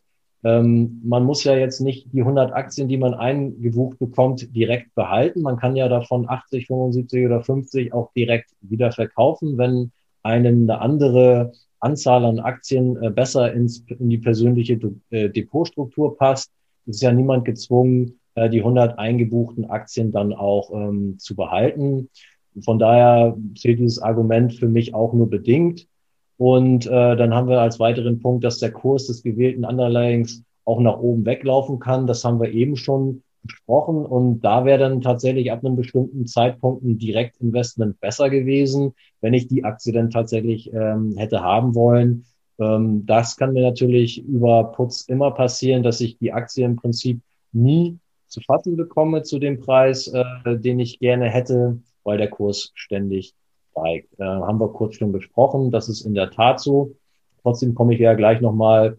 [0.44, 5.42] ähm, man muss ja jetzt nicht die 100 Aktien, die man eingebucht bekommt, direkt behalten.
[5.42, 10.81] Man kann ja davon 80, 75 oder 50 auch direkt wieder verkaufen, wenn einem eine
[10.81, 11.52] andere
[11.83, 14.79] Anzahl an Aktien äh, besser ins, in die persönliche
[15.11, 16.51] äh, Depotstruktur passt.
[16.87, 22.09] Es ist ja niemand gezwungen, äh, die 100 eingebuchten Aktien dann auch ähm, zu behalten.
[22.64, 25.87] Von daher zählt dieses Argument für mich auch nur bedingt.
[26.37, 30.81] Und äh, dann haben wir als weiteren Punkt, dass der Kurs des gewählten Underlyings auch
[30.81, 32.07] nach oben weglaufen kann.
[32.07, 34.05] Das haben wir eben schon besprochen.
[34.05, 39.48] Und da wäre dann tatsächlich ab einem bestimmten Zeitpunkt ein Direktinvestment besser gewesen, wenn ich
[39.48, 42.24] die Aktie dann tatsächlich ähm, hätte haben wollen.
[42.59, 47.20] Ähm, das kann mir natürlich über Putz immer passieren, dass ich die Aktie im Prinzip
[47.52, 50.24] nie zu fassen bekomme zu dem Preis, äh,
[50.59, 53.35] den ich gerne hätte, weil der Kurs ständig
[53.70, 54.18] steigt.
[54.18, 55.70] Äh, haben wir kurz schon besprochen.
[55.70, 56.96] Das ist in der Tat so.
[57.42, 58.98] Trotzdem komme ich ja gleich nochmal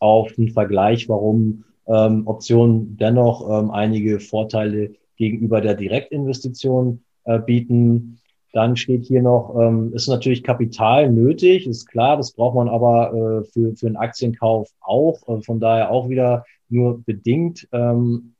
[0.00, 8.20] auf den Vergleich, warum ähm, Optionen dennoch ähm, einige Vorteile gegenüber der Direktinvestition äh, bieten.
[8.52, 13.12] Dann steht hier noch, ähm, ist natürlich Kapital nötig, ist klar, das braucht man aber
[13.12, 15.20] äh, für, für einen Aktienkauf auch.
[15.28, 18.34] Äh, von daher auch wieder nur bedingt ähm,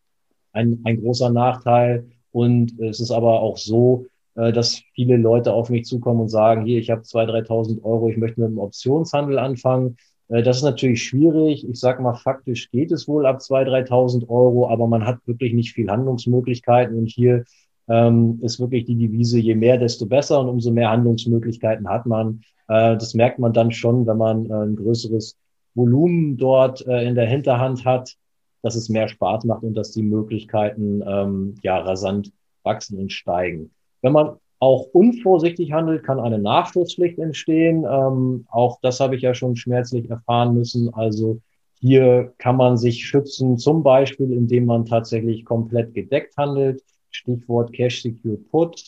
[0.53, 2.07] ein, ein großer Nachteil.
[2.31, 6.65] Und es ist aber auch so, äh, dass viele Leute auf mich zukommen und sagen,
[6.65, 9.97] hier, ich habe 2.000, 3.000 Euro, ich möchte mit dem Optionshandel anfangen.
[10.29, 11.69] Äh, das ist natürlich schwierig.
[11.69, 15.53] Ich sage mal, faktisch geht es wohl ab 2.000, 3.000 Euro, aber man hat wirklich
[15.53, 16.97] nicht viel Handlungsmöglichkeiten.
[16.99, 17.45] Und hier
[17.89, 22.43] ähm, ist wirklich die Devise, je mehr, desto besser und umso mehr Handlungsmöglichkeiten hat man.
[22.69, 25.37] Äh, das merkt man dann schon, wenn man äh, ein größeres
[25.75, 28.15] Volumen dort äh, in der Hinterhand hat,
[28.63, 32.33] dass es mehr Spaß macht und dass die Möglichkeiten ähm, ja rasant
[32.63, 33.71] wachsen und steigen.
[34.01, 37.85] Wenn man auch unvorsichtig handelt, kann eine Nachschusspflicht entstehen.
[37.89, 40.93] Ähm, auch das habe ich ja schon schmerzlich erfahren müssen.
[40.95, 41.41] Also
[41.81, 46.83] hier kann man sich schützen, zum Beispiel, indem man tatsächlich komplett gedeckt handelt.
[47.11, 48.87] Stichwort Cash Secured Put.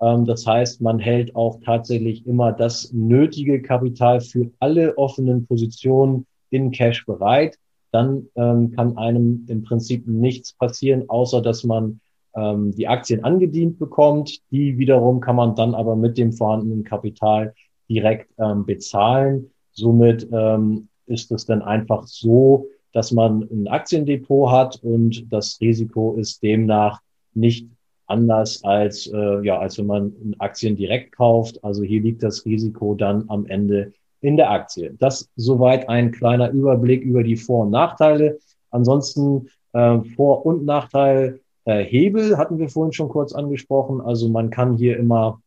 [0.00, 6.26] Ähm, das heißt, man hält auch tatsächlich immer das nötige Kapital für alle offenen Positionen
[6.48, 7.58] in Cash bereit.
[7.92, 12.00] Dann ähm, kann einem im Prinzip nichts passieren, außer dass man
[12.38, 14.40] ähm, die Aktien angedient bekommt.
[14.50, 17.54] Die wiederum kann man dann aber mit dem vorhandenen Kapital
[17.88, 19.50] direkt ähm, bezahlen.
[19.72, 26.14] Somit ähm, ist es dann einfach so, dass man ein Aktiendepot hat und das Risiko
[26.14, 27.00] ist demnach
[27.34, 27.68] nicht
[28.06, 31.62] anders als, äh, ja, als wenn man Aktien direkt kauft.
[31.62, 34.94] Also hier liegt das Risiko dann am Ende in der Aktie.
[34.98, 38.38] Das soweit ein kleiner Überblick über die Vor- und Nachteile.
[38.70, 44.00] Ansonsten äh, Vor- und Nachteil äh, Hebel hatten wir vorhin schon kurz angesprochen.
[44.00, 45.40] Also man kann hier immer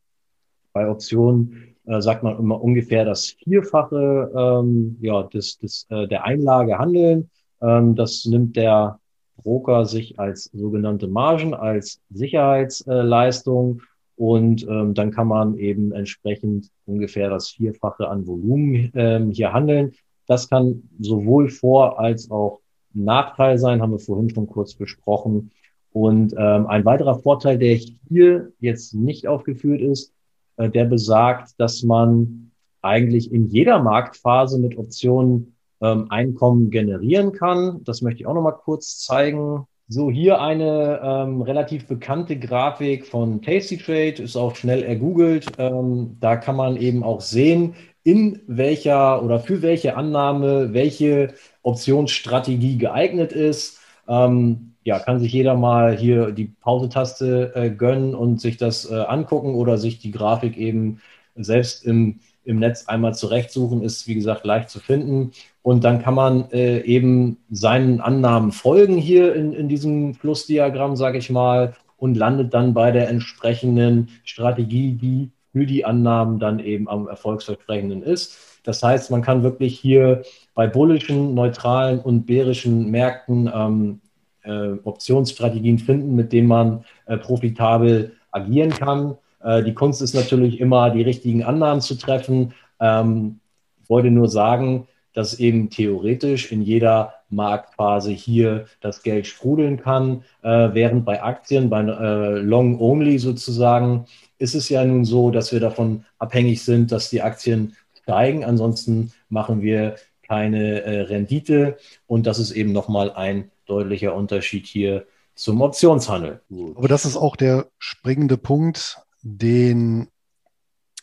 [0.71, 6.23] bei Optionen, äh, sagt man immer ungefähr das Vierfache ähm, ja, des, des, äh, der
[6.23, 7.29] Einlage handeln.
[7.61, 8.99] Ähm, das nimmt der
[9.43, 13.81] Broker sich als sogenannte Margen, als Sicherheitsleistung.
[14.15, 19.93] Und ähm, dann kann man eben entsprechend ungefähr das Vierfache an Volumen ähm, hier handeln.
[20.27, 22.59] Das kann sowohl Vor- als auch
[22.93, 25.49] Nachteil sein, haben wir vorhin schon kurz besprochen.
[25.93, 30.13] Und ähm, ein weiterer Vorteil, der hier jetzt nicht aufgeführt ist,
[30.57, 37.83] äh, der besagt, dass man eigentlich in jeder Marktphase mit Optionen ähm, Einkommen generieren kann.
[37.83, 39.65] Das möchte ich auch noch mal kurz zeigen.
[39.87, 45.47] So, hier eine ähm, relativ bekannte Grafik von Tasty Trade, ist auch schnell ergoogelt.
[45.57, 52.77] Ähm, da kann man eben auch sehen, in welcher oder für welche Annahme welche Optionsstrategie
[52.77, 53.79] geeignet ist.
[54.07, 58.95] Ähm, ja, kann sich jeder mal hier die Pause-Taste äh, gönnen und sich das äh,
[58.95, 61.01] angucken oder sich die Grafik eben
[61.35, 65.31] selbst im, im Netz einmal zurechtsuchen, ist wie gesagt leicht zu finden.
[65.61, 71.19] Und dann kann man äh, eben seinen Annahmen folgen hier in, in diesem Flussdiagramm, sage
[71.19, 76.89] ich mal, und landet dann bei der entsprechenden Strategie, die für die Annahmen dann eben
[76.89, 78.37] am erfolgsversprechenden ist.
[78.63, 80.23] Das heißt, man kann wirklich hier
[80.55, 84.01] bei bullischen, neutralen und bärischen Märkten ähm,
[84.43, 89.17] äh, Optionsstrategien finden, mit denen man äh, profitabel agieren kann.
[89.43, 92.53] Äh, die Kunst ist natürlich immer, die richtigen Annahmen zu treffen.
[92.79, 93.39] Ähm,
[93.83, 100.23] ich wollte nur sagen, dass eben theoretisch in jeder Marktphase hier das Geld sprudeln kann,
[100.41, 104.05] äh, während bei Aktien, bei äh, Long Only sozusagen,
[104.37, 108.43] ist es ja nun so, dass wir davon abhängig sind, dass die Aktien steigen.
[108.43, 109.95] Ansonsten machen wir
[110.31, 111.77] keine äh, Rendite.
[112.07, 115.05] Und das ist eben nochmal ein deutlicher Unterschied hier
[115.35, 116.39] zum Optionshandel.
[116.49, 120.07] Aber das ist auch der springende Punkt, den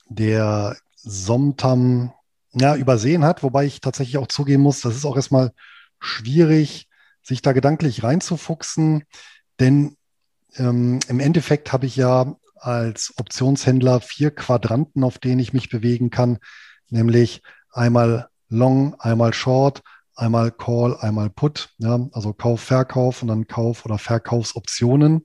[0.08, 2.14] der Somtam
[2.54, 5.52] ja, übersehen hat, wobei ich tatsächlich auch zugeben muss, das ist auch erstmal
[6.00, 6.88] schwierig,
[7.22, 9.04] sich da gedanklich reinzufuchsen,
[9.60, 9.98] denn
[10.56, 16.08] ähm, im Endeffekt habe ich ja als Optionshändler vier Quadranten, auf denen ich mich bewegen
[16.08, 16.38] kann,
[16.88, 19.82] nämlich einmal Long, einmal Short,
[20.14, 25.24] einmal Call, einmal Put, ja, also Kauf, Verkauf und dann Kauf- oder Verkaufsoptionen.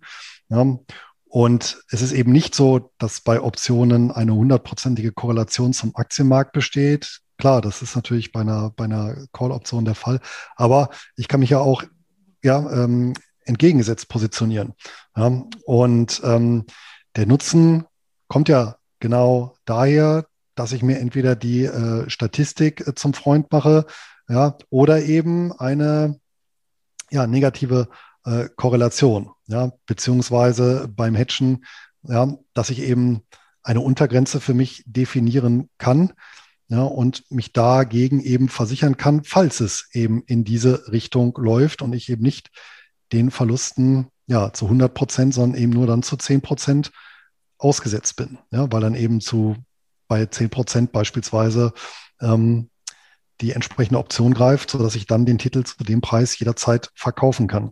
[0.50, 0.78] Ja.
[1.26, 7.22] Und es ist eben nicht so, dass bei Optionen eine hundertprozentige Korrelation zum Aktienmarkt besteht.
[7.38, 10.20] Klar, das ist natürlich bei einer, bei einer Call-Option der Fall.
[10.56, 11.84] Aber ich kann mich ja auch
[12.44, 13.14] ja, ähm,
[13.46, 14.74] entgegengesetzt positionieren.
[15.18, 15.44] Ja.
[15.66, 16.66] Und ähm,
[17.16, 17.86] der Nutzen
[18.28, 23.86] kommt ja genau daher, dass ich mir entweder die äh, Statistik äh, zum Freund mache,
[24.30, 26.20] ja, oder eben eine
[27.12, 27.90] ja, negative
[28.26, 31.66] äh, Korrelation, ja, beziehungsweise beim Hedgen,
[32.04, 33.22] ja, dass ich eben
[33.64, 36.14] eine Untergrenze für mich definieren kann,
[36.68, 41.94] ja, und mich dagegen eben versichern kann, falls es eben in diese Richtung läuft und
[41.94, 42.50] ich eben nicht
[43.12, 46.92] den Verlusten ja zu 100 Prozent, sondern eben nur dann zu 10 Prozent
[47.58, 49.56] ausgesetzt bin, ja, weil dann eben zu
[50.14, 51.74] bei 10 Prozent beispielsweise
[52.22, 52.70] ähm,
[53.42, 57.72] die entsprechende Option greift, sodass ich dann den Titel zu dem Preis jederzeit verkaufen kann.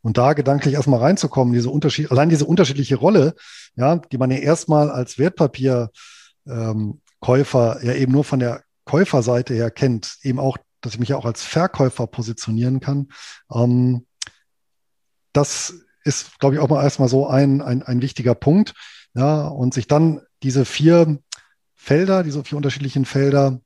[0.00, 3.34] Und da gedanklich erstmal reinzukommen, diese Unterschied, allein diese unterschiedliche Rolle,
[3.74, 5.90] ja, die man ja erstmal als Wertpapierkäufer
[6.46, 7.00] ähm,
[7.82, 11.26] ja eben nur von der Käuferseite her kennt, eben auch, dass ich mich ja auch
[11.26, 13.08] als Verkäufer positionieren kann.
[13.52, 14.06] Ähm,
[15.32, 15.74] das
[16.04, 18.74] ist, glaube ich, auch mal erstmal so ein, ein, ein wichtiger Punkt.
[19.12, 21.18] Ja, und sich dann diese vier
[21.80, 23.60] Felder, diese vier unterschiedlichen Felder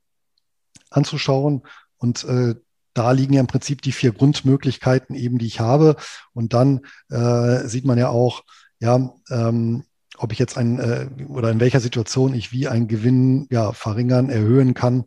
[0.89, 1.63] anzuschauen.
[1.97, 2.55] Und äh,
[2.93, 5.97] da liegen ja im Prinzip die vier Grundmöglichkeiten eben, die ich habe.
[6.33, 8.43] Und dann äh, sieht man ja auch,
[8.79, 9.83] ja, ähm,
[10.17, 14.29] ob ich jetzt ein äh, oder in welcher Situation ich wie einen Gewinn ja verringern,
[14.29, 15.03] erhöhen kann,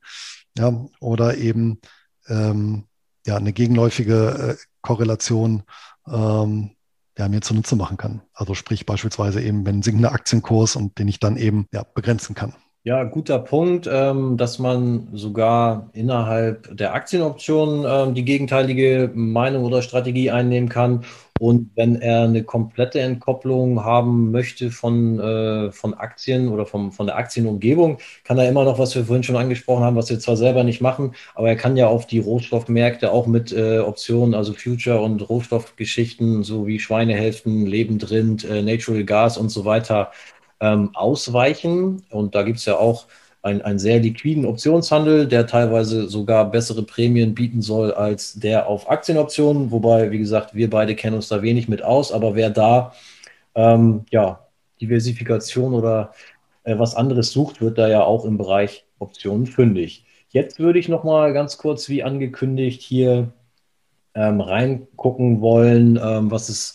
[0.59, 1.81] ja, oder eben
[2.29, 2.85] ähm,
[3.27, 5.63] ja eine gegenläufige äh, Korrelation
[6.07, 6.73] ähm,
[7.17, 8.21] ja, mir zunutze machen kann.
[8.35, 12.55] Also sprich beispielsweise eben, wenn sinkender Aktienkurs und den ich dann eben ja, begrenzen kann.
[12.85, 19.83] Ja, guter Punkt, ähm, dass man sogar innerhalb der Aktienoptionen ähm, die gegenteilige Meinung oder
[19.83, 21.05] Strategie einnehmen kann.
[21.39, 27.07] Und wenn er eine komplette Entkopplung haben möchte von, äh, von Aktien oder vom, von
[27.07, 30.37] der Aktienumgebung, kann er immer noch, was wir vorhin schon angesprochen haben, was wir zwar
[30.37, 34.53] selber nicht machen, aber er kann ja auf die Rohstoffmärkte auch mit äh, Optionen, also
[34.55, 40.11] Future- und Rohstoffgeschichten, so wie Schweinehälften, Lebendrind, äh, Natural Gas und so weiter
[40.61, 42.03] ähm, ausweichen.
[42.11, 43.07] Und da gibt es ja auch
[43.43, 48.91] ein, einen sehr liquiden Optionshandel, der teilweise sogar bessere Prämien bieten soll als der auf
[48.91, 49.71] Aktienoptionen.
[49.71, 52.13] Wobei, wie gesagt, wir beide kennen uns da wenig mit aus.
[52.13, 52.93] Aber wer da
[53.55, 54.47] ähm, ja,
[54.81, 56.13] Diversifikation oder
[56.65, 60.05] äh, was anderes sucht, wird da ja auch im Bereich Optionen fündig.
[60.31, 63.33] Jetzt würde ich noch mal ganz kurz, wie angekündigt, hier
[64.15, 66.75] ähm, reingucken wollen, ähm, was es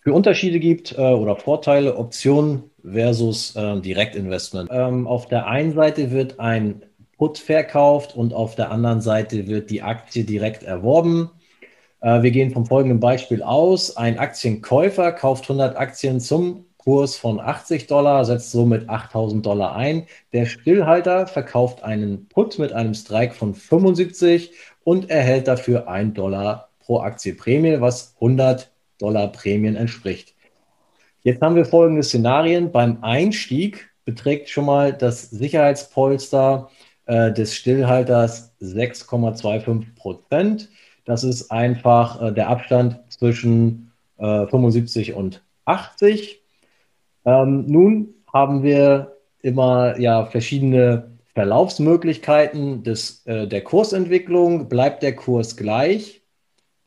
[0.00, 4.70] für Unterschiede gibt äh, oder Vorteile, Optionen versus äh, Direktinvestment.
[4.72, 6.82] Ähm, auf der einen Seite wird ein
[7.16, 11.30] Put verkauft und auf der anderen Seite wird die Aktie direkt erworben.
[12.00, 13.96] Äh, wir gehen vom folgenden Beispiel aus.
[13.96, 20.06] Ein Aktienkäufer kauft 100 Aktien zum Kurs von 80 Dollar, setzt somit 8000 Dollar ein.
[20.32, 24.50] Der Stillhalter verkauft einen Put mit einem Strike von 75
[24.82, 30.34] und erhält dafür 1 Dollar pro Aktie Prämie, was 100 Dollar Prämien entspricht.
[31.24, 32.72] Jetzt haben wir folgende Szenarien.
[32.72, 36.68] Beim Einstieg beträgt schon mal das Sicherheitspolster
[37.06, 40.68] äh, des Stillhalters 6,25 Prozent.
[41.04, 46.42] Das ist einfach äh, der Abstand zwischen äh, 75 und 80.
[47.24, 54.68] Ähm, nun haben wir immer ja verschiedene Verlaufsmöglichkeiten des, äh, der Kursentwicklung.
[54.68, 56.21] Bleibt der Kurs gleich,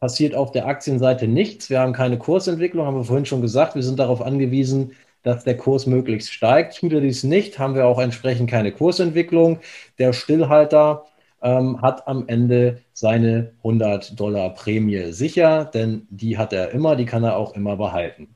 [0.06, 1.72] passiert auf der Aktienseite nichts.
[1.72, 3.74] Wir haben keine Kursentwicklung, haben wir vorhin schon gesagt.
[3.74, 4.92] Wir sind darauf angewiesen,
[5.24, 6.78] dass der Kurs möglichst steigt.
[6.78, 9.62] Tut er dies nicht, haben wir auch entsprechend keine Kursentwicklung.
[9.98, 11.06] Der Stillhalter
[11.42, 17.06] ähm, hat am Ende seine 100 Dollar Prämie sicher, denn die hat er immer, die
[17.06, 18.36] kann er auch immer behalten.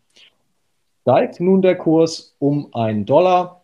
[1.04, 3.62] Steigt nun der Kurs um einen Dollar,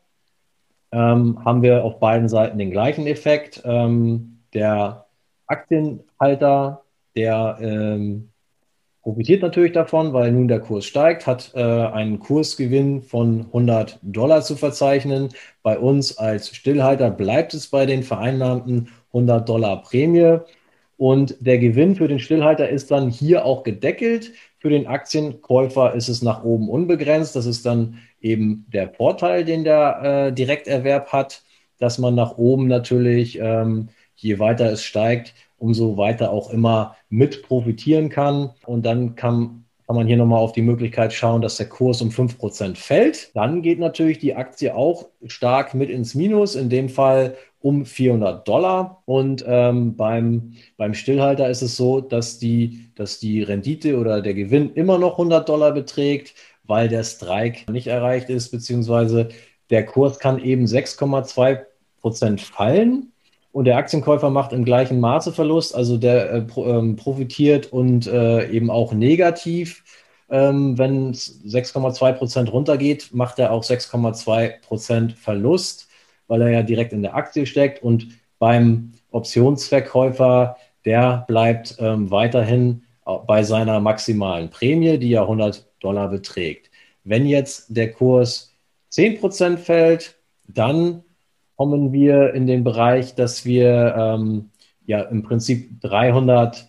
[0.91, 3.63] ähm, haben wir auf beiden Seiten den gleichen Effekt.
[3.65, 5.07] Ähm, der
[5.47, 6.84] Aktienhalter,
[7.15, 8.29] der ähm,
[9.05, 14.41] profitiert natürlich davon, weil nun der Kurs steigt, hat äh, einen Kursgewinn von 100 Dollar
[14.41, 15.29] zu verzeichnen.
[15.61, 20.39] Bei uns als Stillhalter bleibt es bei den vereinnahmten 100 Dollar Prämie.
[20.97, 24.31] Und der Gewinn für den Stillhalter ist dann hier auch gedeckelt.
[24.57, 27.35] Für den Aktienkäufer ist es nach oben unbegrenzt.
[27.35, 31.43] Das ist dann eben der Vorteil, den der äh, Direkterwerb hat,
[31.77, 37.43] dass man nach oben natürlich, ähm, je weiter es steigt, umso weiter auch immer mit
[37.43, 38.51] profitieren kann.
[38.65, 42.09] Und dann kann, kann man hier nochmal auf die Möglichkeit schauen, dass der Kurs um
[42.09, 43.35] 5% fällt.
[43.35, 48.47] Dann geht natürlich die Aktie auch stark mit ins Minus, in dem Fall um 400
[48.47, 49.01] Dollar.
[49.05, 54.33] Und ähm, beim, beim Stillhalter ist es so, dass die, dass die Rendite oder der
[54.33, 59.29] Gewinn immer noch 100 Dollar beträgt, weil der Strike nicht erreicht ist, beziehungsweise
[59.69, 61.61] der Kurs kann eben 6,2
[62.01, 63.11] Prozent fallen
[63.55, 68.49] und der Aktienkäufer macht im gleichen Maße Verlust, also der äh, ähm, profitiert und äh,
[68.49, 69.81] eben auch negativ.
[70.29, 75.87] Ähm, wenn es 6,2 Prozent runtergeht, macht er auch 6,2 Prozent Verlust,
[76.27, 77.81] weil er ja direkt in der Aktie steckt.
[77.81, 82.83] Und beim Optionsverkäufer, der bleibt ähm, weiterhin
[83.25, 86.69] bei seiner maximalen Prämie, die ja 100 Dollar beträgt.
[87.05, 88.53] Wenn jetzt der Kurs
[88.89, 91.05] 10 Prozent fällt, dann
[91.55, 94.49] kommen wir in den Bereich, dass wir ähm,
[94.85, 96.67] ja im Prinzip 300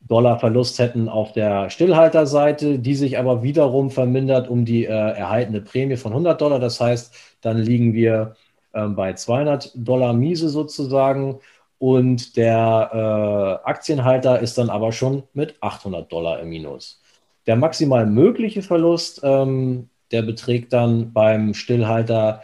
[0.00, 5.60] Dollar Verlust hätten auf der Stillhalterseite, die sich aber wiederum vermindert um die äh, erhaltene
[5.60, 6.58] Prämie von 100 Dollar.
[6.58, 8.36] Das heißt, dann liegen wir
[8.74, 11.40] ähm, bei 200 Dollar Miese sozusagen
[11.78, 17.00] und der äh, Aktienhalter ist dann aber schon mit 800 Dollar im Minus.
[17.46, 22.42] Der maximal mögliche Verlust, ähm, der beträgt dann beim Stillhalter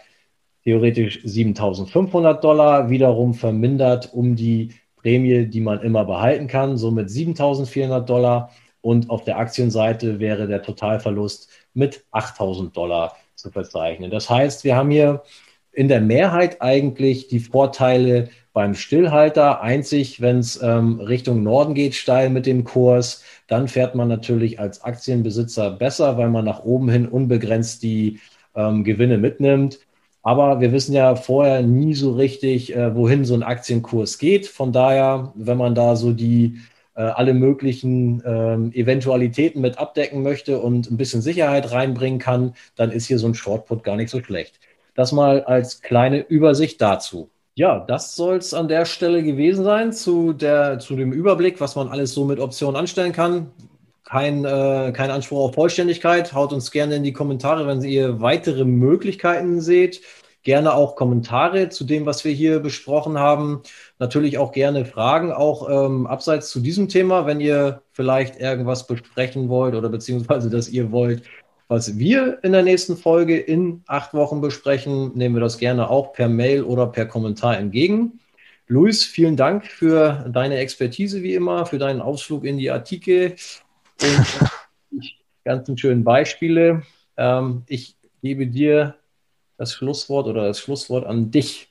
[0.64, 8.08] theoretisch 7500 Dollar, wiederum vermindert um die Prämie, die man immer behalten kann, somit 7400
[8.08, 8.50] Dollar.
[8.80, 14.10] Und auf der Aktienseite wäre der Totalverlust mit 8000 Dollar zu verzeichnen.
[14.10, 15.22] Das heißt, wir haben hier
[15.72, 19.60] in der Mehrheit eigentlich die Vorteile beim Stillhalter.
[19.60, 24.60] Einzig, wenn es ähm, Richtung Norden geht, steil mit dem Kurs, dann fährt man natürlich
[24.60, 28.20] als Aktienbesitzer besser, weil man nach oben hin unbegrenzt die
[28.54, 29.80] ähm, Gewinne mitnimmt.
[30.24, 34.46] Aber wir wissen ja vorher nie so richtig, äh, wohin so ein Aktienkurs geht.
[34.46, 36.60] Von daher, wenn man da so die
[36.96, 42.90] äh, alle möglichen ähm, Eventualitäten mit abdecken möchte und ein bisschen Sicherheit reinbringen kann, dann
[42.90, 44.58] ist hier so ein Shortput gar nicht so schlecht.
[44.94, 47.28] Das mal als kleine Übersicht dazu.
[47.54, 51.76] Ja, das soll es an der Stelle gewesen sein zu, der, zu dem Überblick, was
[51.76, 53.50] man alles so mit Optionen anstellen kann
[54.04, 56.32] kein, äh, kein Anspruch auf Vollständigkeit.
[56.34, 60.02] Haut uns gerne in die Kommentare, wenn ihr weitere Möglichkeiten seht.
[60.42, 63.62] Gerne auch Kommentare zu dem, was wir hier besprochen haben.
[63.98, 69.48] Natürlich auch gerne Fragen, auch ähm, abseits zu diesem Thema, wenn ihr vielleicht irgendwas besprechen
[69.48, 71.22] wollt oder beziehungsweise, dass ihr wollt,
[71.68, 76.12] was wir in der nächsten Folge in acht Wochen besprechen, nehmen wir das gerne auch
[76.12, 78.20] per Mail oder per Kommentar entgegen.
[78.66, 83.36] Luis, vielen Dank für deine Expertise wie immer, für deinen Ausflug in die Artikel
[84.02, 85.14] und
[85.44, 86.82] ganzen schönen Beispiele.
[87.16, 88.96] Ähm, ich gebe dir
[89.56, 91.70] das Schlusswort oder das Schlusswort an dich.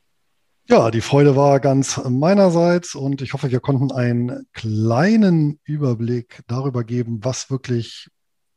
[0.70, 6.86] Ja, die Freude war ganz meinerseits und ich hoffe, wir konnten einen kleinen Überblick darüber
[6.86, 8.08] geben, was wirklich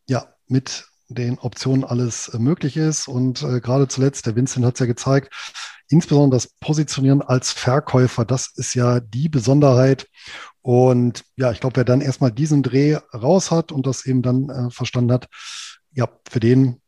[0.09, 3.09] ja, mit den Optionen alles möglich ist.
[3.09, 5.33] Und äh, gerade zuletzt, der Vincent hat es ja gezeigt,
[5.89, 10.07] insbesondere das Positionieren als Verkäufer, das ist ja die Besonderheit.
[10.67, 14.49] Und ja, ich glaube, wer dann erstmal diesen Dreh raus hat und das eben dann
[14.51, 15.29] äh, verstanden hat,
[15.93, 16.81] ja, für den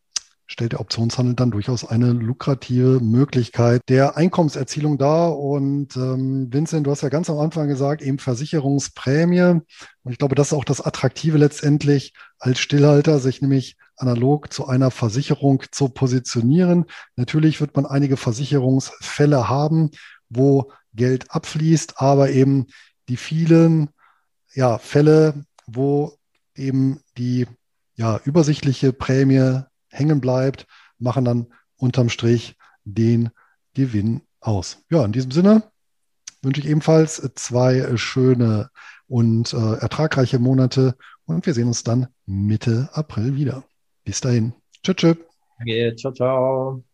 [0.48, 5.38] stellt der Optionshandel dann durchaus eine lukrative Möglichkeit der Einkommenserzielung dar.
[5.38, 9.60] Und ähm, Vincent, du hast ja ganz am Anfang gesagt, eben Versicherungsprämie.
[10.02, 14.66] Und ich glaube, das ist auch das Attraktive letztendlich als Stillhalter, sich nämlich analog zu
[14.66, 16.86] einer Versicherung zu positionieren.
[17.14, 19.92] Natürlich wird man einige Versicherungsfälle haben,
[20.28, 22.66] wo Geld abfließt, aber eben
[23.08, 23.90] die vielen
[24.54, 26.12] ja, Fälle, wo
[26.54, 27.46] eben die
[27.96, 30.66] ja, übersichtliche Prämie hängen bleibt,
[30.98, 31.46] machen dann
[31.76, 33.30] unterm Strich den
[33.74, 34.78] Gewinn aus.
[34.90, 35.62] Ja, in diesem Sinne
[36.42, 38.70] wünsche ich ebenfalls zwei schöne
[39.06, 43.64] und äh, ertragreiche Monate und wir sehen uns dann Mitte April wieder.
[44.04, 44.54] Bis dahin.
[44.82, 44.96] Tschüss.
[44.96, 45.16] tschüss.
[45.58, 46.84] Danke, ciao, ciao.